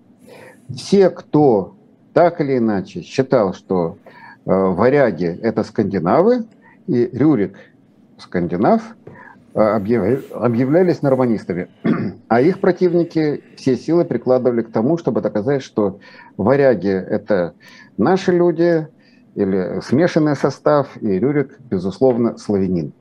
[0.74, 1.74] Все, кто
[2.12, 3.96] так или иначе считал, что
[4.44, 6.44] э, варяги– это скандинавы,
[6.86, 7.56] и Рюрик–
[8.20, 8.99] скандинав, э,
[9.54, 11.68] объявлялись норманистами.
[12.28, 15.98] А их противники все силы прикладывали к тому, чтобы доказать, что
[16.36, 17.54] варяги– это
[17.96, 18.86] наши люди,
[19.34, 22.92] или смешанный состав, и Рюрик, безусловно, славянин.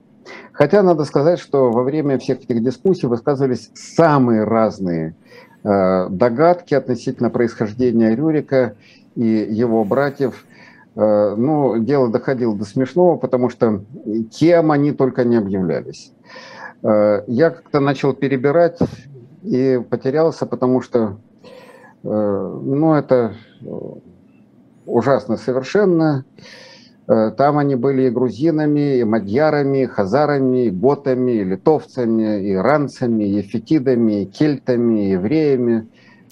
[0.52, 5.16] Хотя надо сказать, что во время всех этих дискуссий высказывались самые разные
[5.64, 8.76] э, догадки относительно происхождения Рюрика
[9.16, 10.46] и его братьев.
[11.00, 13.84] Э, ну, дело доходило до смешного, потому что
[14.38, 16.12] кем они только не объявлялись.
[16.84, 18.80] Э, я как-то начал перебирать
[19.44, 21.18] и потерялся, потому что,
[22.04, 23.36] э, ну, это
[24.86, 26.26] ужасно совершенно.
[27.08, 33.24] Там они были и грузинами, и мадьярами, и хазарами, и готами, и литовцами, и иранцами,
[33.24, 35.88] и ефетидами, и кельтами, и евреями.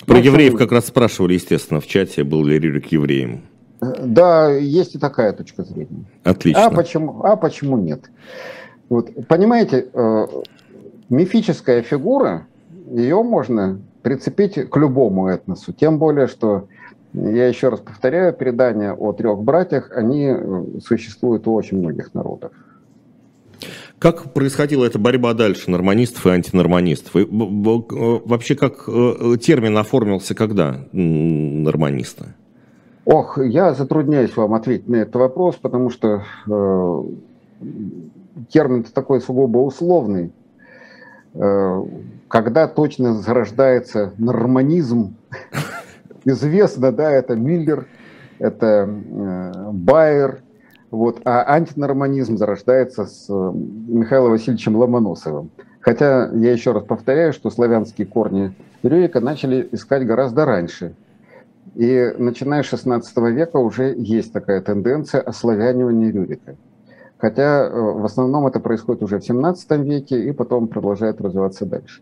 [0.06, 3.42] Про общем, евреев как раз спрашивали, естественно, в чате, был ли Рюрик евреем.
[3.80, 6.06] Да, есть и такая точка зрения.
[6.24, 6.66] Отлично.
[6.66, 8.10] А почему, а почему нет?
[8.90, 10.28] Вот, понимаете, э,
[11.10, 12.48] мифическая фигура,
[12.90, 15.74] ее можно прицепить к любому этносу.
[15.74, 16.68] Тем более, что,
[17.14, 22.52] я еще раз повторяю, предания о трех братьях, они э, существуют у очень многих народов.
[24.00, 27.16] Как происходила эта борьба дальше, норманистов и антинорманистов?
[27.16, 32.36] И, вообще, как термин оформился когда, норманисты?
[33.10, 37.04] Ох, я затрудняюсь вам ответить на этот вопрос, потому что э,
[38.50, 40.34] термин такой сугубо условный.
[41.34, 41.84] Э,
[42.28, 45.16] когда точно зарождается норманизм,
[46.26, 47.88] известно, да, это Миллер,
[48.40, 50.42] это э, Байер,
[50.92, 53.52] вот, а антинорманизм зарождается с э,
[53.88, 55.50] Михаилом Васильевичем Ломоносовым.
[55.80, 60.94] Хотя я еще раз повторяю, что славянские корни Рюрика начали искать гораздо раньше–
[61.78, 66.56] и начиная с 16 века уже есть такая тенденция ославянивания Рюрика.
[67.20, 72.02] Хотя э, в основном это происходит уже в 17 веке и потом продолжает развиваться дальше.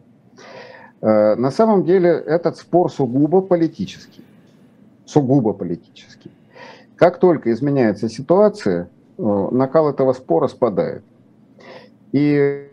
[1.01, 4.23] Э, на самом деле этот спор сугубо политический.
[5.05, 6.31] Сугубо политический.
[6.95, 11.03] Как только изменяется ситуация, э, накал этого спора спадает.
[12.13, 12.69] И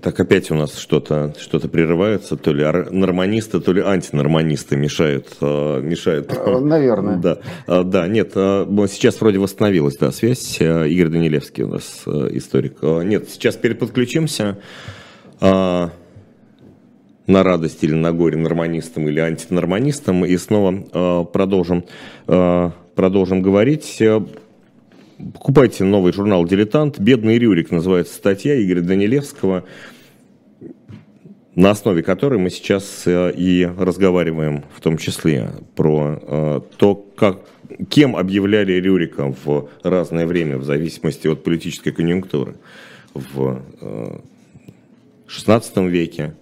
[0.00, 5.36] Так опять у нас что-то что прерывается, то ли норманисты, то ли антинорманисты мешают.
[5.40, 6.32] Э, мешают.
[6.32, 7.16] Э, наверное.
[7.16, 10.60] Да, э, да, нет, сейчас вроде восстановилась да, связь.
[10.60, 12.82] Игорь Данилевский у нас историк.
[12.82, 14.58] Нет, сейчас переподключимся
[15.40, 15.90] на
[17.26, 21.84] радость или на горе норманистам или антинорманистам и снова продолжим,
[22.26, 24.02] продолжим говорить.
[25.18, 27.00] Покупайте новый журнал «Дилетант».
[27.00, 29.64] «Бедный Рюрик» называется статья Игоря Данилевского,
[31.56, 37.40] на основе которой мы сейчас э, и разговариваем, в том числе, про э, то, как,
[37.90, 42.54] кем объявляли Рюрика в разное время, в зависимости от политической конъюнктуры.
[43.12, 43.60] В
[45.26, 46.34] XVI э, веке,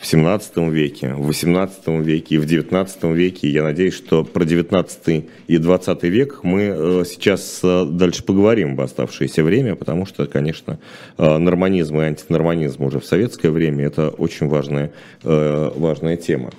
[0.00, 3.50] в 17 веке, в 18 веке и в 19 веке.
[3.50, 8.80] Я надеюсь, что про 19 и 20 век мы э, сейчас э, дальше поговорим в
[8.80, 10.78] оставшееся время, потому что, конечно,
[11.18, 14.90] э, норманизм и антинорманизм уже в советское время– это очень важная,
[15.22, 16.50] важная тема.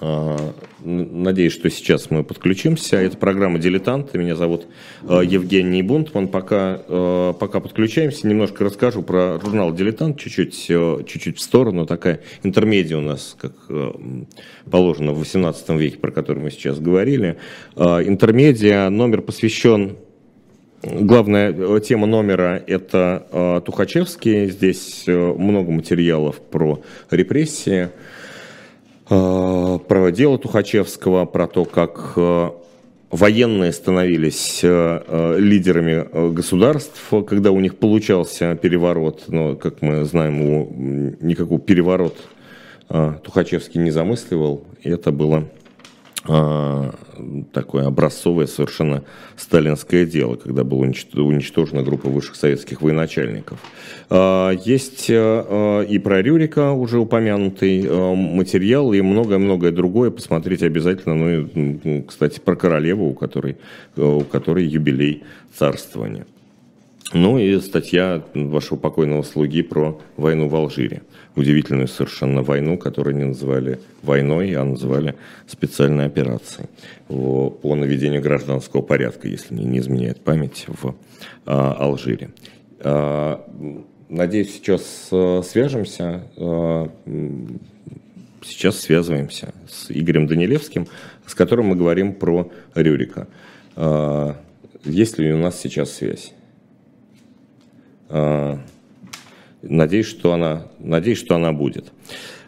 [0.00, 2.96] Надеюсь, что сейчас мы подключимся.
[2.96, 4.14] Это программа «Дилетант».
[4.14, 4.66] Меня зовут
[5.06, 6.28] а, Евгений Бунтман.
[6.28, 10.18] Пока, а, пока подключаемся, немножко расскажу про журнал «Дилетант».
[10.18, 10.56] Чуть-чуть,
[11.06, 11.84] чуть-чуть в сторону.
[11.84, 13.52] Такая интермедия у нас, как
[14.70, 17.36] положено в 18 веке, про который мы сейчас говорили.
[17.76, 19.96] Интермедия, номер посвящен
[20.82, 24.48] Главная тема номера– это Тухачевский.
[24.48, 27.90] Здесь много материалов про репрессии.
[29.10, 32.50] Э, про дело Тухачевского, про то, как э,
[33.10, 39.24] военные становились э, лидерами государств, когда у них получался переворот.
[39.26, 40.72] Но, как мы знаем, у
[41.20, 42.16] никакого переворот
[42.88, 44.64] Тухачевский не замысливал.
[44.82, 45.44] И это было
[46.24, 49.04] такое образцовое совершенно
[49.36, 53.58] сталинское дело, когда была уничтожена группа высших советских военачальников.
[54.10, 60.10] А, есть а, и про Рюрика уже упомянутый материал, и многое-многое другое.
[60.10, 61.14] Посмотрите обязательно.
[61.14, 63.56] Ну и, кстати, про королеву, у которой,
[63.96, 65.22] у которой юбилей
[65.56, 66.26] царствования.
[67.12, 71.02] Ну и статья вашего покойного слуги про войну в Алжире
[71.40, 75.14] удивительную совершенно войну, которую не называли войной, а называли
[75.46, 76.66] специальной операцией
[77.08, 80.94] по наведению гражданского порядка, если не, изменяет память, в
[81.46, 82.30] а, Алжире.
[82.80, 83.44] А,
[84.08, 86.22] надеюсь, сейчас а, свяжемся.
[86.36, 86.90] А,
[88.42, 90.86] сейчас связываемся с Игорем Данилевским,
[91.26, 93.28] с которым мы говорим про Рюрика.
[94.84, 96.32] Есть ли у нас сейчас связь?
[99.62, 101.92] Надеюсь, что она, надеюсь, что она будет.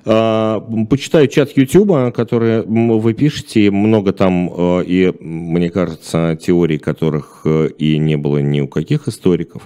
[0.04, 7.42] А, почитаю чат YouTube, который вы пишете, много там, э, и, мне кажется, теорий, которых
[7.44, 9.62] э, и не было ни у каких историков.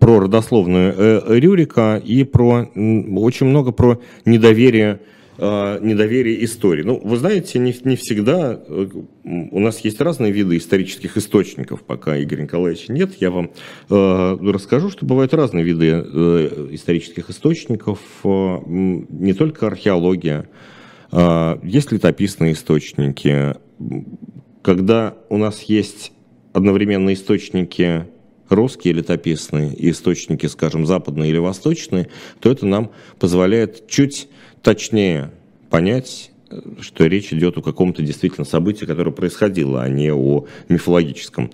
[0.00, 5.00] Про родословную э, Рюрика и про очень много про недоверие
[5.38, 6.82] недоверие истории.
[6.82, 8.88] Ну, вы знаете, не, не всегда э,
[9.24, 13.12] у нас есть разные виды исторических источников, пока Игорь Николаевич нет.
[13.20, 13.52] Я вам
[13.88, 20.48] э, расскажу, что бывают разные виды э, исторических источников, э, не только археология,
[21.12, 23.54] э, есть летописные источники.
[24.62, 26.12] Когда у нас есть
[26.52, 28.06] одновременно источники
[28.48, 32.08] русские летописные и источники, скажем, западные или восточные,
[32.40, 34.28] то это нам позволяет чуть
[34.62, 35.30] точнее
[35.70, 36.30] понять,
[36.80, 41.50] что речь идет о каком-то действительно событии, которое происходило, а не о мифологическом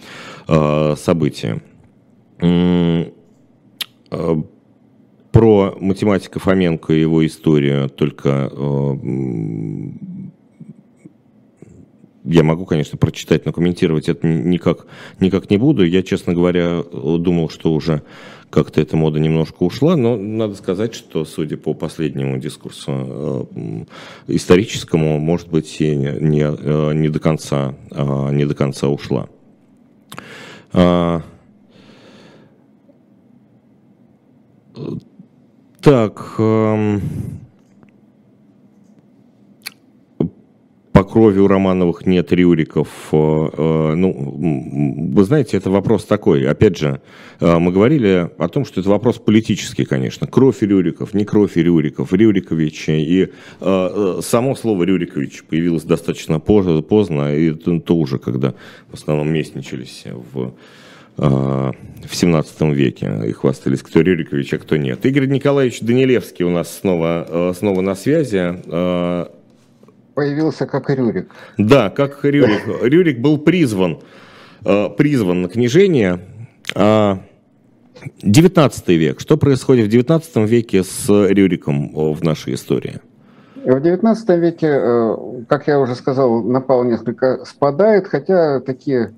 [0.48, 1.60] э, событии.
[2.40, 3.10] Э,
[5.32, 8.94] про математика Фоменко и его историю только э,
[12.24, 14.86] я могу, конечно, прочитать, но комментировать это никак,
[15.20, 15.84] никак не буду.
[15.84, 18.02] Я, честно говоря, думал, что уже
[18.50, 23.84] как-то эта мода немножко ушла, но надо сказать, что, судя по последнему дискурсу э,
[24.28, 29.28] историческому, может быть, и не, э, не, до, конца, э, не до конца ушла.
[30.72, 31.22] А,
[35.82, 37.02] так, эм,
[40.94, 42.86] по крови у Романовых нет Рюриков.
[43.10, 46.46] Э, э, ну, вы знаете, это вопрос такой.
[46.46, 47.00] Опять же,
[47.40, 50.28] э, мы говорили о том, что это вопрос политический, конечно.
[50.28, 52.92] Кровь Рюриков, не кровь Рюриков, Рюриковичи.
[52.92, 58.54] И само слово Рюрикович появилось достаточно поздно, и то уже, когда
[58.88, 60.54] в основном местничались в
[61.16, 65.06] в 17 веке и хвастались, кто Рюрикович, а кто нет.
[65.06, 68.58] Игорь Николаевич Данилевский у нас снова, снова на связи
[70.14, 71.30] появился как Рюрик.
[71.58, 72.62] Да, как Рюрик.
[72.82, 74.00] Рюрик был призван,
[74.64, 76.20] э, призван на книжение.
[78.22, 79.20] 19 век.
[79.20, 83.00] Что происходит в 19 веке с Рюриком в нашей истории?
[83.64, 85.16] В 19 веке, э,
[85.48, 89.12] как я уже сказал, напал несколько спадает, хотя такие э,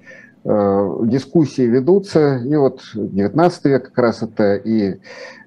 [0.46, 2.40] дискуссии ведутся.
[2.44, 5.00] И вот 19 век как раз это и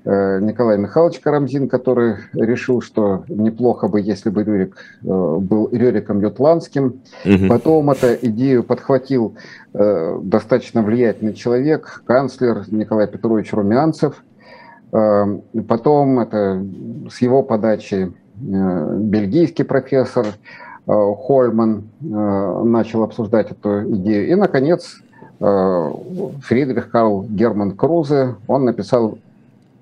[0.05, 6.21] Э, Николай Михайлович Карамзин, который решил, что неплохо бы, если бы Рюрик э, был Рюриком
[6.21, 7.01] Ютландским.
[7.25, 7.47] Угу.
[7.49, 9.35] Потом эту идею подхватил
[9.73, 14.23] э, достаточно влиятельный человек, канцлер Николай Петрович Румянцев.
[14.91, 16.65] Потом это
[17.11, 20.25] с его подачи бельгийский профессор
[20.89, 24.27] Хольман начал обсуждать эту идею.
[24.29, 25.01] И, наконец,
[25.39, 29.19] Фридрих Карл Герман Крузе, он написал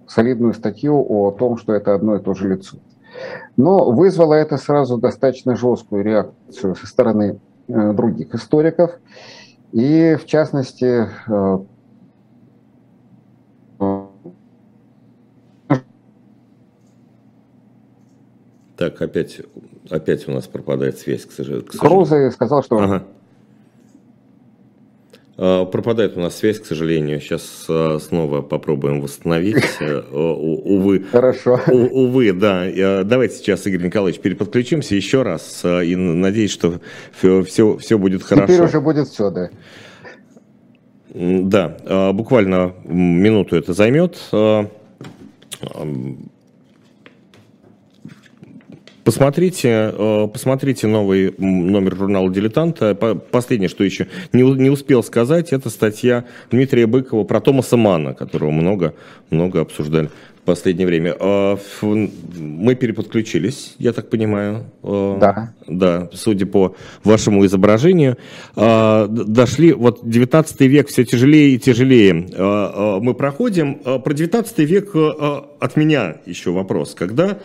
[0.08, 2.78] солидную статью о том, что это одно и то же лицо.
[3.56, 8.92] Но вызвало это сразу достаточно жесткую реакцию со стороны э, других историков.
[9.72, 11.60] И в частности, э,
[18.78, 19.42] так, опять,
[19.90, 21.68] опять у нас пропадает связь, к сожалению.
[21.78, 23.04] Крузе сказал, что ага.
[25.40, 27.22] А, пропадает у нас связь, к сожалению.
[27.22, 29.64] Сейчас а, снова попробуем восстановить.
[29.80, 31.06] Э, увы.
[31.12, 31.60] Хорошо.
[31.68, 33.04] Увы, да.
[33.04, 35.62] Давайте сейчас, Игорь Николаевич, переподключимся еще раз.
[35.64, 36.82] А, и надеюсь, что
[37.22, 38.48] все, все будет хорошо.
[38.48, 39.50] Теперь уже будет все, да.
[41.14, 44.18] Да, буквально минуту это займет.
[49.08, 52.94] Посмотрите, э, посмотрите новый номер журнала «Дилетанта».
[52.94, 58.52] Последнее, что еще не, не успел сказать, это статья Дмитрия Быкова про Томаса Мана, которого
[58.52, 58.96] много,
[59.30, 60.10] много обсуждали
[60.42, 61.16] в последнее время.
[61.18, 64.66] А, мы переподключились, я так понимаю.
[64.84, 65.54] Э, да.
[65.68, 68.18] Да, судя по вашему изображению.
[68.58, 73.76] Дошли, вот 19 век все тяжелее и тяжелее мы проходим.
[73.76, 76.94] Про 19 век от меня еще вопрос.
[76.94, 77.38] Когда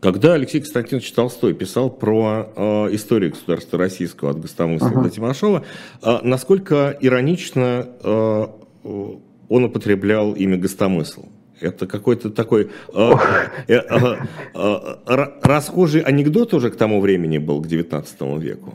[0.00, 2.62] когда Алексей Константинович Толстой писал про э,
[2.94, 5.02] историю государства российского от Гостомысла ага.
[5.02, 5.64] до Тимошова,
[6.02, 8.46] э, насколько иронично э,
[8.82, 11.26] он употреблял имя Гостомысл?
[11.60, 13.12] Это какой-то такой э,
[13.68, 14.16] э, э,
[14.54, 18.72] э, расхожий анекдот уже к тому времени был, к 19 веку.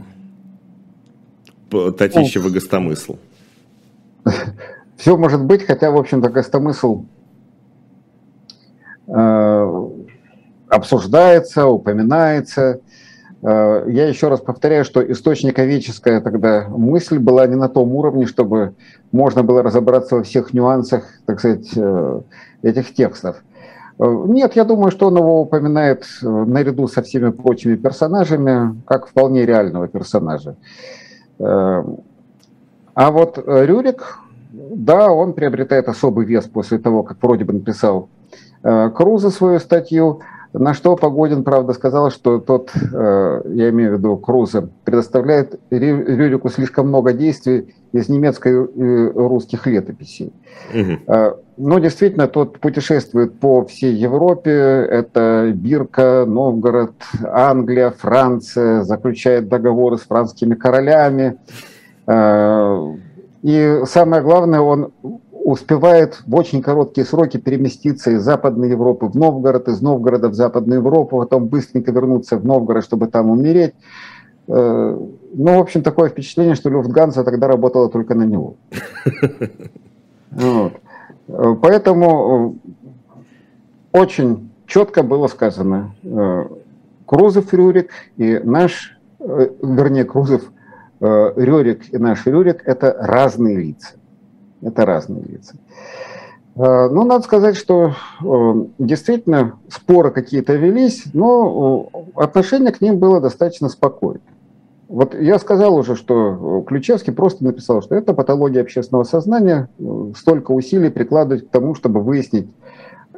[1.98, 3.18] Татищева Гостомысл.
[4.98, 7.06] Все может быть, хотя, в общем-то, Гостомысл
[9.08, 9.85] э,
[10.76, 12.82] обсуждается, упоминается.
[13.42, 18.74] Э, я еще раз повторяю, что источниковеческая тогда мысль была не на том уровне, чтобы
[19.12, 22.22] можно было разобраться во всех нюансах, так сказать, э,
[22.64, 23.44] этих текстов.
[24.00, 29.46] Э, нет, я думаю, что он его упоминает наряду со всеми прочими персонажами, как вполне
[29.46, 30.56] реального персонажа.
[31.38, 34.20] А вот Рюрик,
[34.54, 38.08] да, он приобретает особый вес после того, как вроде бы написал
[38.64, 40.22] Круза свою статью,
[40.58, 46.50] на что Погодин, правда, сказал, что тот, э, я имею в виду Круза, предоставляет Рюрику
[46.50, 50.32] слишком много действий из немецкой и э, русских летописей.
[50.74, 51.14] Угу.
[51.58, 54.52] Но действительно, тот путешествует по всей Европе.
[54.52, 56.94] Это Бирка, Новгород,
[57.24, 61.38] Англия, Франция, заключает договоры с французскими королями.
[63.42, 64.92] И самое главное, он
[65.46, 70.80] успевает в очень короткие сроки переместиться из Западной Европы в Новгород, из Новгорода в Западную
[70.80, 73.76] Европу, потом быстренько вернуться в Новгород, чтобы там умереть.
[74.48, 74.98] Э,
[75.34, 78.56] ну, в общем, такое впечатление, что Люфтганза тогда работала только на него.
[80.32, 80.74] Вот.
[81.28, 82.60] Э, поэтому
[83.94, 85.94] э, очень четко было сказано,
[87.06, 90.42] Крузов Рюрик и наш, вернее, Крузов
[91.00, 93.94] Рюрик и наш Рюрик– это разные лица.
[94.66, 95.56] Это разные лица.
[96.56, 97.94] Ну, надо сказать, что
[98.80, 104.22] действительно споры какие-то велись, но отношение к ним было достаточно спокойное.
[104.88, 109.70] Вот я сказал уже, что Ключевский просто написал, что это патология общественного сознания,
[110.18, 112.48] столько усилий прикладывать к тому, чтобы выяснить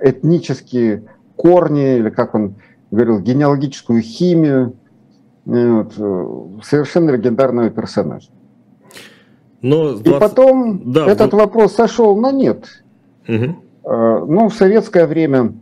[0.02, 1.04] этнические
[1.36, 2.56] корни, или как он
[2.92, 4.74] говорил, генеалогическую химию
[5.46, 5.94] вот,
[6.64, 8.30] совершенно легендарного персонажа.
[9.68, 10.08] Но 20...
[10.08, 11.40] И потом да, этот вы...
[11.40, 12.84] вопрос сошел на нет.
[13.28, 13.56] Угу.
[13.84, 15.54] Ну, в советское время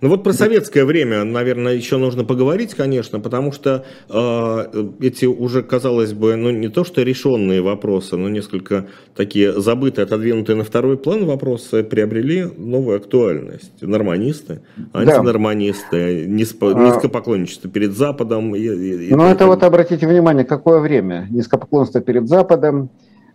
[0.00, 5.62] ну вот про советское время, наверное, еще нужно поговорить, конечно, потому что э, эти уже,
[5.62, 10.96] казалось бы, ну не то что решенные вопросы, но несколько такие забытые, отодвинутые на второй
[10.96, 13.72] план вопросы приобрели новую актуальность.
[13.80, 14.60] Норманисты,
[14.92, 16.30] антинорманисты, да.
[16.30, 18.54] низкопоклонничество перед Западом.
[18.54, 21.26] И, и, ну это вот обратите внимание, какое время.
[21.30, 22.90] Низкопоклонство перед Западом,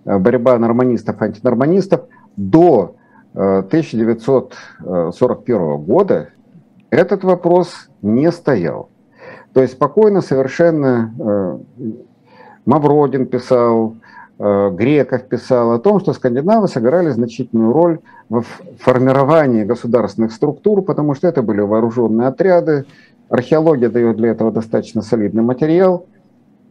[0.05, 2.01] борьба норманистов, антинорманистов
[2.35, 2.95] до
[3.33, 6.29] 1941 э, года
[6.89, 8.89] этот вопрос не стоял.
[9.53, 11.59] То есть спокойно совершенно э,
[12.65, 13.95] Мавродин писал,
[14.37, 17.99] э, Греков писал о том, что скандинавы сыграли значительную роль
[18.29, 18.43] в
[18.79, 22.85] формировании государственных структур, потому что это были вооруженные отряды,
[23.29, 26.05] археология дает для этого достаточно солидный материал.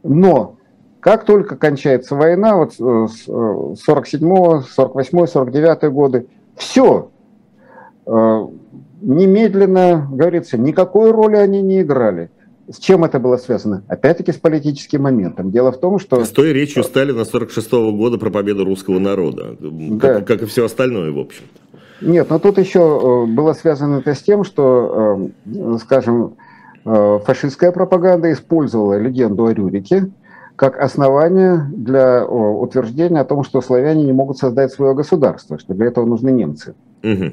[0.03, 0.57] Но
[1.01, 6.27] как только кончается война, вот с 47 48 49 годы,
[6.57, 7.11] все,
[8.07, 8.47] э,
[9.01, 12.31] немедленно, говорится, никакой роли они не играли.
[12.69, 13.83] С чем это было связано?
[13.89, 15.51] Опять-таки с политическим моментом.
[15.51, 16.25] Дело в том, что...
[16.25, 19.99] С той речью Сталина 46 -го года про победу русского народа, да.
[19.99, 22.07] как, как и все остальное, в общем-то.
[22.07, 26.35] Нет, но тут еще э, было связано это с тем, что, э, скажем,
[26.83, 30.11] фашистская пропаганда использовала легенду о Рюрике
[30.61, 35.87] как основание для утверждения о том, что славяне не могут создать свое государство, что для
[35.87, 36.75] этого нужны немцы.
[37.03, 37.33] Угу.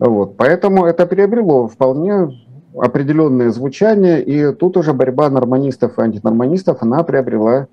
[0.00, 2.36] Вот, поэтому это приобрело вполне
[2.76, 7.68] определенное звучание, и тут уже борьба норманистов и антинорманистов, она приобрела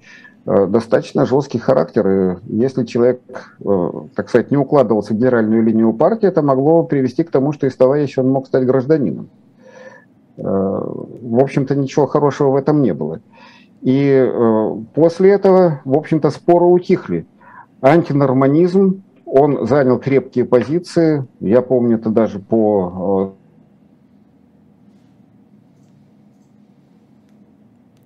[0.45, 2.07] э, достаточно жесткий характер.
[2.07, 3.21] И если человек,
[3.65, 7.65] э, так сказать, не укладывался в генеральную линию партии, это могло привести к тому, что
[7.65, 9.27] из товарища он мог стать гражданином.
[10.37, 13.21] Э, в общем-то, ничего хорошего в этом не было.
[13.85, 14.31] И
[14.95, 17.27] после этого, в общем-то, споры утихли.
[17.81, 21.27] Антинорманизм он занял крепкие позиции.
[21.39, 23.35] Я помню это даже по...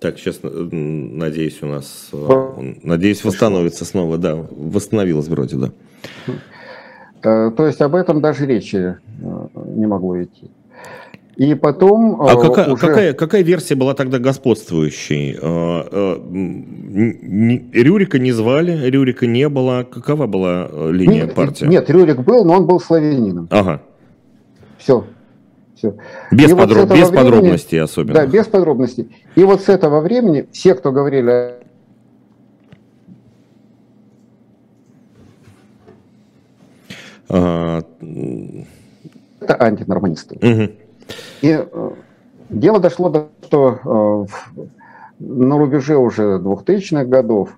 [0.00, 2.10] так, сейчас, надеюсь, у нас...
[2.12, 4.18] Э, надеюсь, восстановится снова.
[4.18, 5.70] Да, восстановилось вроде, да.
[7.22, 8.96] Э, то есть об этом даже речи
[9.76, 10.50] не могло идти.
[11.40, 12.20] И потом...
[12.20, 12.86] А какая, уже...
[12.86, 15.32] какая, какая версия была тогда господствующей?
[17.72, 19.86] Рюрика не звали, Рюрика не было.
[19.90, 21.64] Какова была линия нет, партии?
[21.64, 23.48] Нет, Рюрик был, но он был славянином.
[23.50, 23.80] Ага.
[24.76, 25.06] Все.
[25.76, 25.94] Все.
[26.30, 26.90] Без, подроб...
[26.90, 28.14] вот без времени, подробностей особенно.
[28.16, 29.08] Да, без подробностей.
[29.34, 31.54] И вот с этого времени все, кто говорили
[37.30, 37.82] а...
[39.40, 40.36] это антинорманисты.
[40.36, 40.70] Угу.
[41.42, 41.90] И э,
[42.48, 44.54] дело дошло до того, что э,
[45.20, 47.50] на рубеже уже 2000-х годов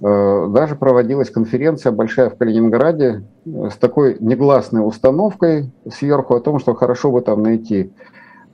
[0.00, 6.74] э, даже проводилась конференция большая в Калининграде с такой негласной установкой сверху о том, что
[6.74, 7.92] хорошо бы там найти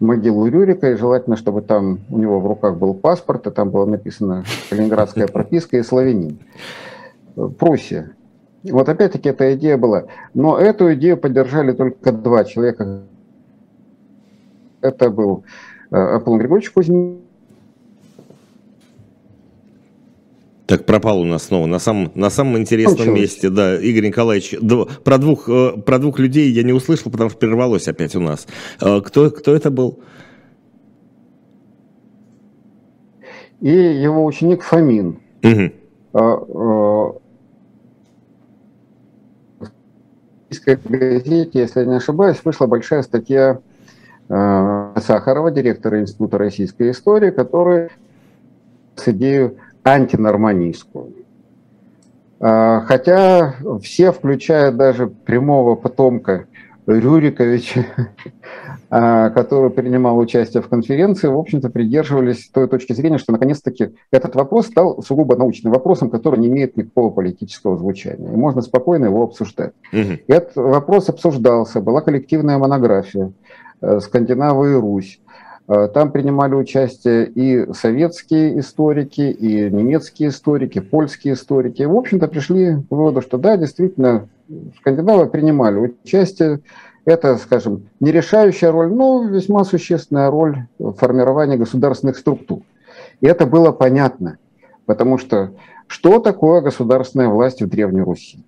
[0.01, 3.84] могилу Рюрика, и желательно, чтобы там у него в руках был паспорт, и там было
[3.84, 6.39] написано «Калининградская прописка» и «Славянин».
[7.59, 8.12] Пруссия.
[8.64, 10.05] Вот опять-таки эта идея была.
[10.34, 13.03] Но эту идею поддержали только два человека,
[14.81, 15.45] это был
[15.91, 17.20] э, Аполлон Григорьевич Кузьмин.
[20.66, 23.20] Так пропал у нас снова на самом, на самом интересном Началось.
[23.20, 24.55] месте, да, Игорь Николаевич.
[25.03, 28.47] Про двух, э, про двух людей я не услышал, потому что прервалось опять у нас.
[28.81, 30.01] Э, кто, кто это был?
[33.61, 35.18] И его ученик Фомин.
[35.43, 35.72] Угу.
[40.51, 43.61] В газете, если я не ошибаюсь, вышла большая статья
[44.29, 47.89] Сахарова, директора Института российской истории, который
[48.97, 51.12] с идею антинорманистскую.
[52.41, 56.47] Хотя все, включая даже прямого потомка
[56.89, 57.85] Рюриковича,
[58.89, 64.35] а, который принимал участие в конференции, в общем-то, придерживались той точки зрения, что наконец-таки этот
[64.35, 68.33] вопрос стал сугубо научным вопросом, который не имеет никакого политического звучания.
[68.33, 69.72] И можно спокойно его обсуждать.
[69.93, 70.20] Угу.
[70.29, 73.31] Этот вопрос обсуждался, была коллективная монография э,
[73.81, 75.20] «Скандинавы и Русь».
[75.68, 81.83] Э, там принимали участие и советские историки, и немецкие историки, польские историки.
[81.83, 84.29] В общем-то, пришли к выводу, что да, действительно,
[84.79, 86.61] скандинавы принимали участие
[87.05, 92.61] это, скажем, не решающая роль, но весьма существенная роль в формировании государственных структур.
[93.20, 94.39] И это было понятно,
[94.87, 95.53] потому что
[95.87, 98.45] что такое государственная власть в Древней Руси?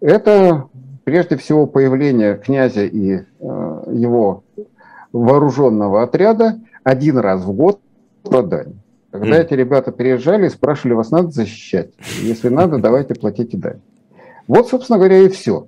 [0.00, 0.68] Это
[1.10, 4.44] прежде всего появление князя и э, его
[5.12, 7.80] вооруженного отряда один раз в год
[8.22, 8.74] по дань.
[9.10, 9.42] Когда mm.
[9.42, 11.90] эти ребята приезжали и спрашивали, вас надо защищать?
[12.22, 13.80] Если надо, давайте платите дань.
[14.46, 15.66] Вот, собственно говоря, и все.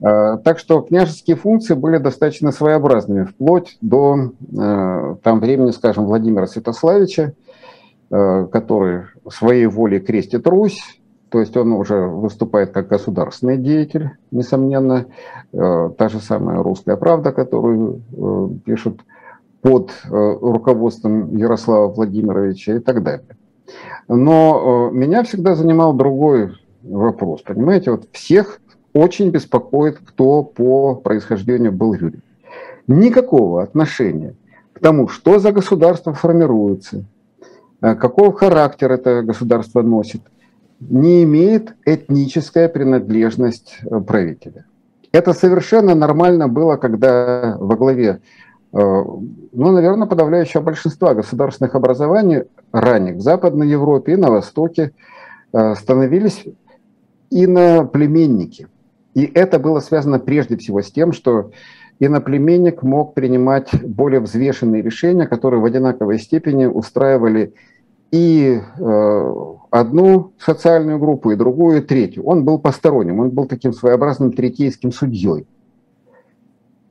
[0.00, 6.46] Э, так что княжеские функции были достаточно своеобразными, вплоть до э, там времени, скажем, Владимира
[6.46, 7.34] Святославича,
[8.08, 10.80] который своей волей крестит Русь,
[11.34, 15.06] то есть он уже выступает как государственный деятель, несомненно.
[15.50, 18.02] Та же самая «Русская правда», которую
[18.64, 19.00] пишут
[19.60, 23.36] под руководством Ярослава Владимировича и так далее.
[24.06, 26.52] Но меня всегда занимал другой
[26.84, 27.42] вопрос.
[27.42, 28.60] Понимаете, вот всех
[28.92, 32.20] очень беспокоит, кто по происхождению был Юрий.
[32.86, 34.36] Никакого отношения
[34.72, 37.02] к тому, что за государство формируется,
[37.80, 40.20] э, какого характер это государство носит,
[40.80, 44.66] не имеет этническая принадлежность э, правителя.
[45.12, 48.20] Это совершенно нормально было, когда во главе,
[48.72, 54.92] э, ну, наверное, подавляющего большинства государственных образований ранних в Западной Европе и на Востоке
[55.76, 56.44] становились
[57.30, 58.66] иноплеменники.
[59.14, 61.52] И это было связано прежде всего с тем, что
[62.00, 67.54] иноплеменник мог принимать более взвешенные решения, которые в одинаковой степени устраивали
[68.14, 69.34] и э,
[69.70, 72.24] одну социальную группу, и другую, и третью.
[72.24, 75.46] Он был посторонним, он был таким своеобразным третейским судьей.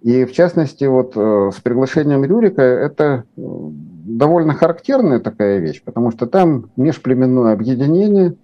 [0.01, 6.25] И в частности, вот э, с приглашением Рюрика это довольно характерная такая вещь, потому что
[6.27, 8.35] там межплеменное объединение,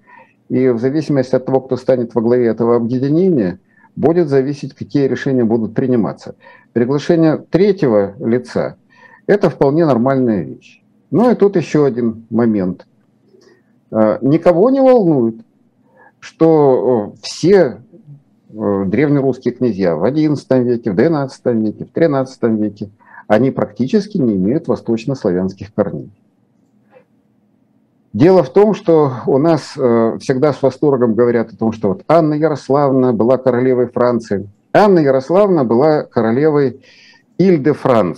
[0.48, 3.60] и в зависимости от того, кто станет во главе этого объединения–
[4.00, 6.36] будет зависеть, какие решения будут приниматься.
[6.72, 8.78] Приглашение третьего лица–
[9.28, 10.82] это вполне нормальная вещь.
[11.12, 12.88] Ну и тут еще один момент.
[13.92, 15.36] А, никого не волнует,
[16.20, 17.82] что все
[18.50, 22.90] древнерусские князья в XI веке, в XII веке, в XIII веке,
[23.28, 26.10] они практически не имеют восточнославянских корней.
[28.12, 32.04] Дело в том, что у нас э, всегда с восторгом говорят о том, что вот
[32.08, 34.50] Анна Ярославна была королевой Франции.
[34.74, 36.82] Анна Ярославна была королевой
[37.38, 38.18] Иль-де-Франс,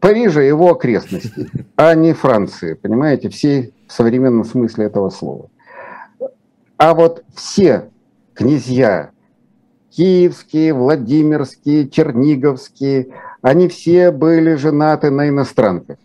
[0.00, 5.48] Парижа и его окрестностей, а не Франции, понимаете, всей в современном смысле этого слова.
[6.76, 7.90] А вот все
[8.34, 9.10] князья,
[9.90, 13.08] киевские, владимирские, черниговские,
[13.40, 15.96] они все были женаты на иностранках.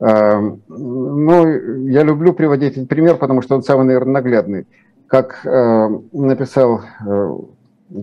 [0.00, 1.46] Эм, ну,
[1.86, 4.66] я люблю приводить этот пример, потому что он самый, наверное, наглядный.
[5.06, 7.36] Как э, написал э,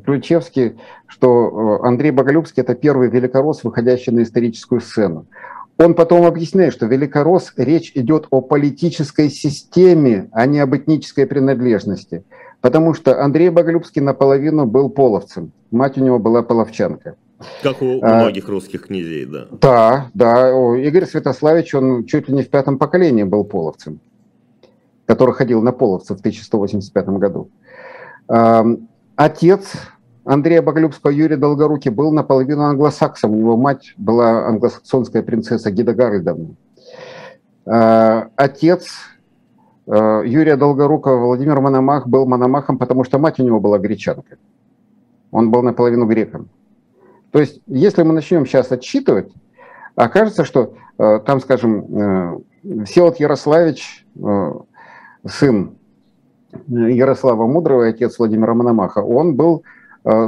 [0.06, 0.78] Ключевский,
[1.08, 5.26] что э, Андрей Боголюбский– это первый великорос, выходящий на историческую сцену.
[5.78, 12.24] Он потом объясняет, что великорос речь идет о политической системе, а не об этнической принадлежности.
[12.62, 17.16] Потому что Андрей Боголюбский наполовину был половцем, мать у него была половчанка.
[17.64, 19.48] Как у, а, многих русских князей, да.
[19.62, 20.76] Да, да.
[20.78, 24.02] Игорь Святославич, он чуть ли не в пятом поколении был половцем,
[25.06, 27.50] который ходил на половцев в 1185 году.
[29.20, 29.74] Отец
[30.24, 33.32] Андрея Боголюбского, Юрий Долгорукий, был наполовину англосаксом.
[33.32, 36.56] У него мать была англосаксонская принцесса Гида Гарольдовна.
[37.66, 38.88] А, отец
[39.88, 44.38] а, Юрия Долгорукова, Владимир Мономах, был мономахом, потому что мать у него была гречанка.
[45.32, 46.48] Он был наполовину греком.
[47.32, 49.34] То есть, если мы начнем сейчас отсчитывать,
[49.96, 54.54] окажется, что э, там, скажем, э, Всеволод Ярославич, э,
[55.28, 55.76] сын
[56.68, 59.64] Ярослава Мудрого, отец Владимира Мономаха, он был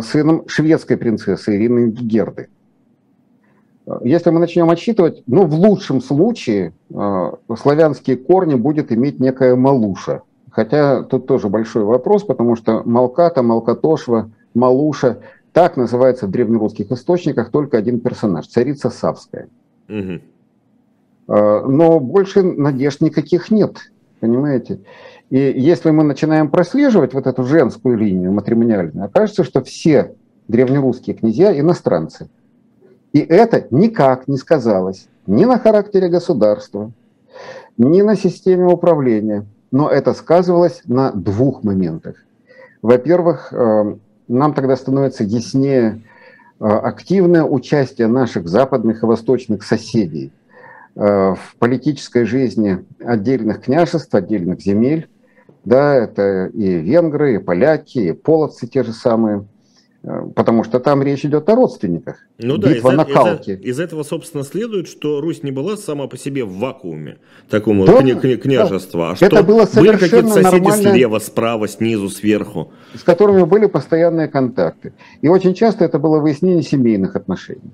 [0.02, 2.48] сыном шведской принцессы Ирины Герды.
[4.04, 6.74] Если мы начнем отсчитывать, ну, в лучшем случае
[7.58, 10.22] славянские корни будет иметь некая Малуша.
[10.52, 15.20] Хотя тут тоже большой вопрос, потому что Малката, Малкатошва, Малуша
[15.54, 19.48] так называется в древнерусских источниках только один персонаж– царица Савская.
[19.90, 20.20] Угу.
[21.28, 23.78] Но больше надежд никаких нет.
[24.20, 24.82] Понимаете?
[25.32, 30.14] И если мы начинаем прослеживать вот эту женскую линию матримониальную, окажется, что все
[30.50, 32.30] древнерусские князья иностранцы.
[33.14, 36.92] И это никак не сказалось ни на характере государства,
[37.78, 42.16] ни на системе управления, но это сказывалось на двух моментах.
[42.82, 43.96] Во-первых, э,
[44.28, 46.02] нам тогда становится яснее
[46.60, 50.32] э, активное участие наших западных и восточных соседей
[50.96, 55.08] э, в политической жизни отдельных княжеств, отдельных земель.
[55.66, 59.48] Да, это и венгры, и поляки, и половцы те же самые–
[60.04, 62.26] Э, потому что там речь идет о родственниках.
[62.40, 63.54] Ну да, Битва из, на Калке.
[63.54, 67.86] Из, из этого, собственно, следует, что Русь не была сама по себе в вакууме такому
[67.86, 69.12] да, кня, кня, княжества, да.
[69.12, 72.72] а что Это было были какие-то соседи слева, справа, снизу, сверху.
[72.96, 74.94] С которыми были постоянные контакты.
[75.22, 77.72] И очень часто это было выяснение семейных отношений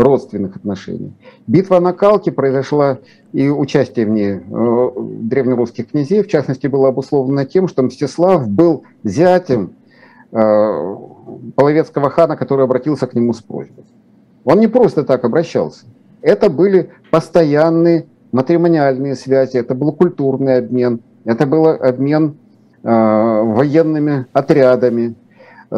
[0.00, 1.12] родственных отношений.
[1.46, 2.98] Битва на Калке произошла
[3.32, 4.90] и участие в ней э,
[5.22, 9.74] древнерусских князей, в частности, было обусловлено тем, что Мстислав был зятем
[10.32, 10.96] э,
[11.54, 13.84] половецкого хана, который обратился к нему с просьбой.
[14.44, 15.84] Он не просто так обращался.
[16.22, 22.36] Это были постоянные матримониальные связи, это был культурный обмен, это был обмен
[22.82, 25.14] э, военными отрядами,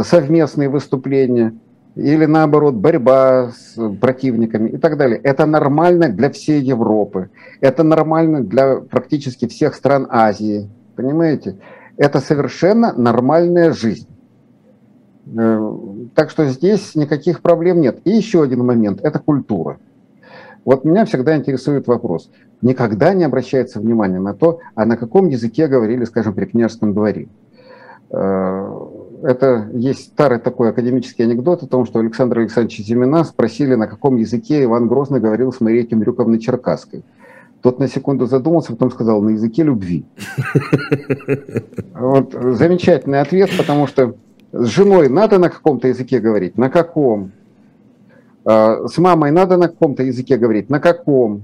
[0.03, 1.55] совместные выступления
[1.95, 5.19] или наоборот борьба с противниками и так далее.
[5.23, 7.31] Это нормально для всей Европы,
[7.61, 11.59] это нормально для практически всех стран Азии, понимаете?
[11.97, 14.09] Это совершенно нормальная жизнь.
[15.27, 15.71] Э,
[16.15, 18.01] так что здесь никаких проблем нет.
[18.05, 19.79] И еще один момент– это культура.
[20.65, 22.31] Вот меня всегда интересует вопрос.
[22.61, 27.29] Никогда не обращается внимание на то, а на каком языке говорили, скажем, при княжеском дворе.
[28.13, 28.87] Э,
[29.23, 34.17] это есть старый такой академический анекдот о том, что Александр Александрович Зимина спросили, на каком
[34.17, 37.05] языке Иван Грозный говорил с Марией Темрюковной Черкасской.
[37.63, 40.05] Тот на секунду задумался, потом сказал, на языке любви.
[41.95, 44.17] Вот замечательный ответ, потому что
[44.51, 46.59] с женой надо на каком-то языке говорить?
[46.59, 47.31] На каком?
[48.45, 50.69] А, с мамой надо на каком-то языке говорить?
[50.69, 51.43] На каком?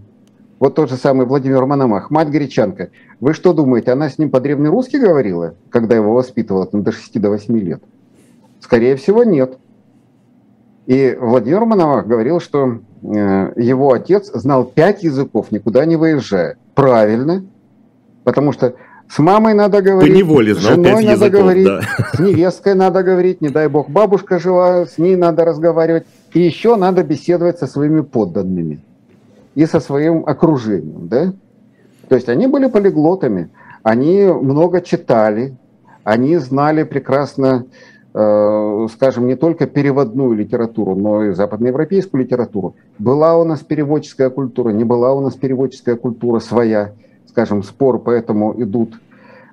[0.58, 2.90] Вот тот же самый Владимир Мономах, мать гречанка.
[3.20, 7.82] Вы что думаете, она с ним по-древнерусски говорила, когда его воспитывала там, до 6-8 лет?
[8.60, 9.56] Скорее всего, нет.
[10.86, 16.56] И Владимир Мономах говорил, что э, его отец знал пять языков, никуда не выезжая.
[16.74, 17.44] Правильно,
[18.24, 18.74] потому что
[19.08, 21.80] с мамой надо говорить, По неволе знал с женой надо языков, говорить, да.
[22.14, 26.04] с невесткой надо говорить, не дай бог, бабушка жила, с ней надо разговаривать.
[26.32, 28.80] И еще надо беседовать со своими подданными
[29.58, 31.08] и со своим окружением.
[31.08, 31.32] Да?
[32.08, 33.50] То есть они были полиглотами,
[33.82, 35.56] они много читали,
[36.04, 37.66] они знали прекрасно,
[38.14, 42.74] э, скажем, не только переводную литературу, но и западноевропейскую литературу.
[42.98, 46.92] Была у нас переводческая культура, не была у нас переводческая культура своя–
[47.38, 49.00] скажем, спор поэтому идут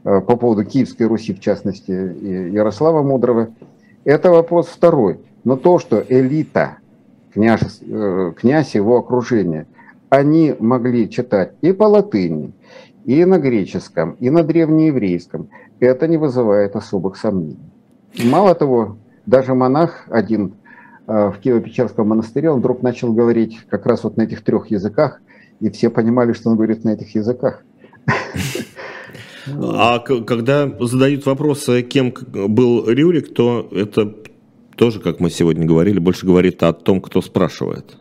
[0.03, 3.49] э, по поводу Киевской Руси, в частности, и Ярослава Мудрого.
[4.05, 5.19] Это вопрос второй.
[5.43, 6.77] Но то, что элита,
[7.31, 9.67] княж, э, князь его окружение,
[10.15, 12.53] они могли читать и по латыни,
[13.03, 15.49] и на греческом, и на древнееврейском,
[15.81, 17.59] это не вызывает особых сомнений.
[18.23, 20.53] Мало того, даже монах один
[21.07, 25.19] э, в Киево-Печерском монастыре, он вдруг начал говорить как раз вот на этих трех языках,
[25.59, 27.63] и все понимали, что он говорит на этих языках.
[29.47, 32.11] А когда задают вопрос, кем
[32.49, 34.11] был Рюрик, то это
[34.75, 37.95] тоже, как мы сегодня говорили, больше говорит о том, кто спрашивает.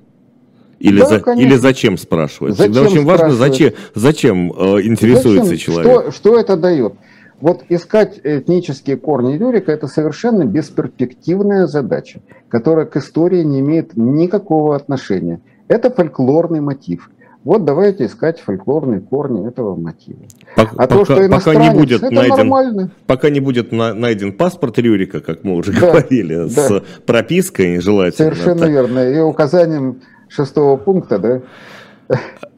[0.84, 2.56] Или, да, за, или зачем спрашивает.
[2.58, 5.72] Зачем Всегда очень важно, зачем, зачем э, интересуется зачем?
[5.72, 5.92] человек.
[5.92, 6.92] Что, что это дает?
[7.40, 12.20] Вот искать этнические корни Рюрика– это совершенно бесперспективная задача,
[12.50, 15.40] которая к истории не имеет никакого отношения.
[15.68, 17.08] Это фольклорный мотив.
[17.44, 20.20] Вот давайте искать фольклорные корни этого мотива.
[20.54, 22.90] Пока, а то, что пока не будет это найден, нормально.
[23.06, 26.48] Пока не будет на, найден паспорт Рюрика, как мы уже да, говорили, да.
[26.48, 28.30] с пропиской желательно.
[28.30, 28.70] Совершенно так.
[28.70, 29.10] верно.
[29.10, 30.00] И указанием
[30.34, 31.42] шестого пункта, да?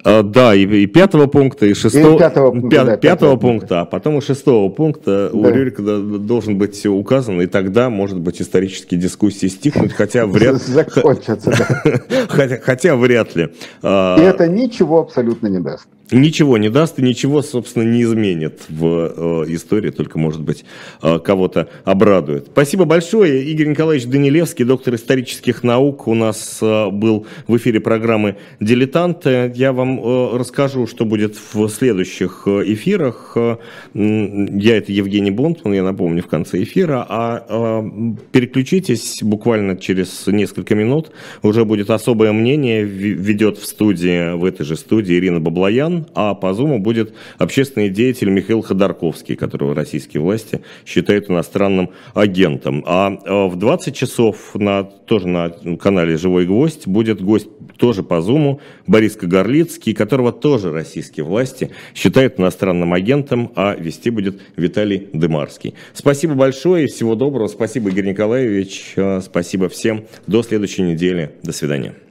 [0.04, 3.80] А, да, и, и пятого пункта, и шестого, и пятого, пункта, пя, да, пятого пункта,
[3.80, 5.38] а потом у шестого пункта да.
[5.38, 11.50] у Рюрика должен быть указан, и тогда, может быть, исторические дискуссии стихнут, хотя вряд Закончатся,
[11.50, 12.00] да.
[12.28, 13.48] хотя, хотя вряд ли.
[13.82, 18.62] А, и это ничего абсолютно не даст ничего не даст и ничего, собственно, не изменит
[18.68, 20.64] в э, истории, только, может быть,
[21.02, 22.46] э, кого-то обрадует.
[22.52, 23.44] Спасибо большое.
[23.44, 29.52] Игорь Николаевич Данилевский, доктор исторических наук, у нас э, был в эфире программы «Дилетанты».
[29.56, 33.32] Я вам э, расскажу, что будет в следующих э, эфирах.
[33.34, 33.56] Э,
[33.94, 37.04] я это Евгений Бонтман, я напомню, в конце эфира.
[37.08, 41.10] А э, переключитесь буквально через несколько минут.
[41.42, 42.84] Уже будет особое мнение.
[42.84, 45.95] Ведет в студии, в этой же студии Ирина Баблоян.
[46.14, 52.82] А по Зуму будет общественный деятель Михаил Ходорковский, которого российские власти считают иностранным агентом.
[52.86, 53.10] А
[53.48, 59.16] в 20 часов на, тоже на канале «Живой гвоздь» будет гость тоже по Зуму, Борис
[59.16, 65.74] Кагарлицкий, которого тоже российские власти считают иностранным агентом, а вести будет Виталий Дымарский.
[65.92, 67.48] Спасибо большое и всего доброго.
[67.48, 68.94] Спасибо, Игорь Николаевич.
[69.22, 70.06] Спасибо всем.
[70.26, 71.32] До следующей недели.
[71.42, 72.05] До свидания.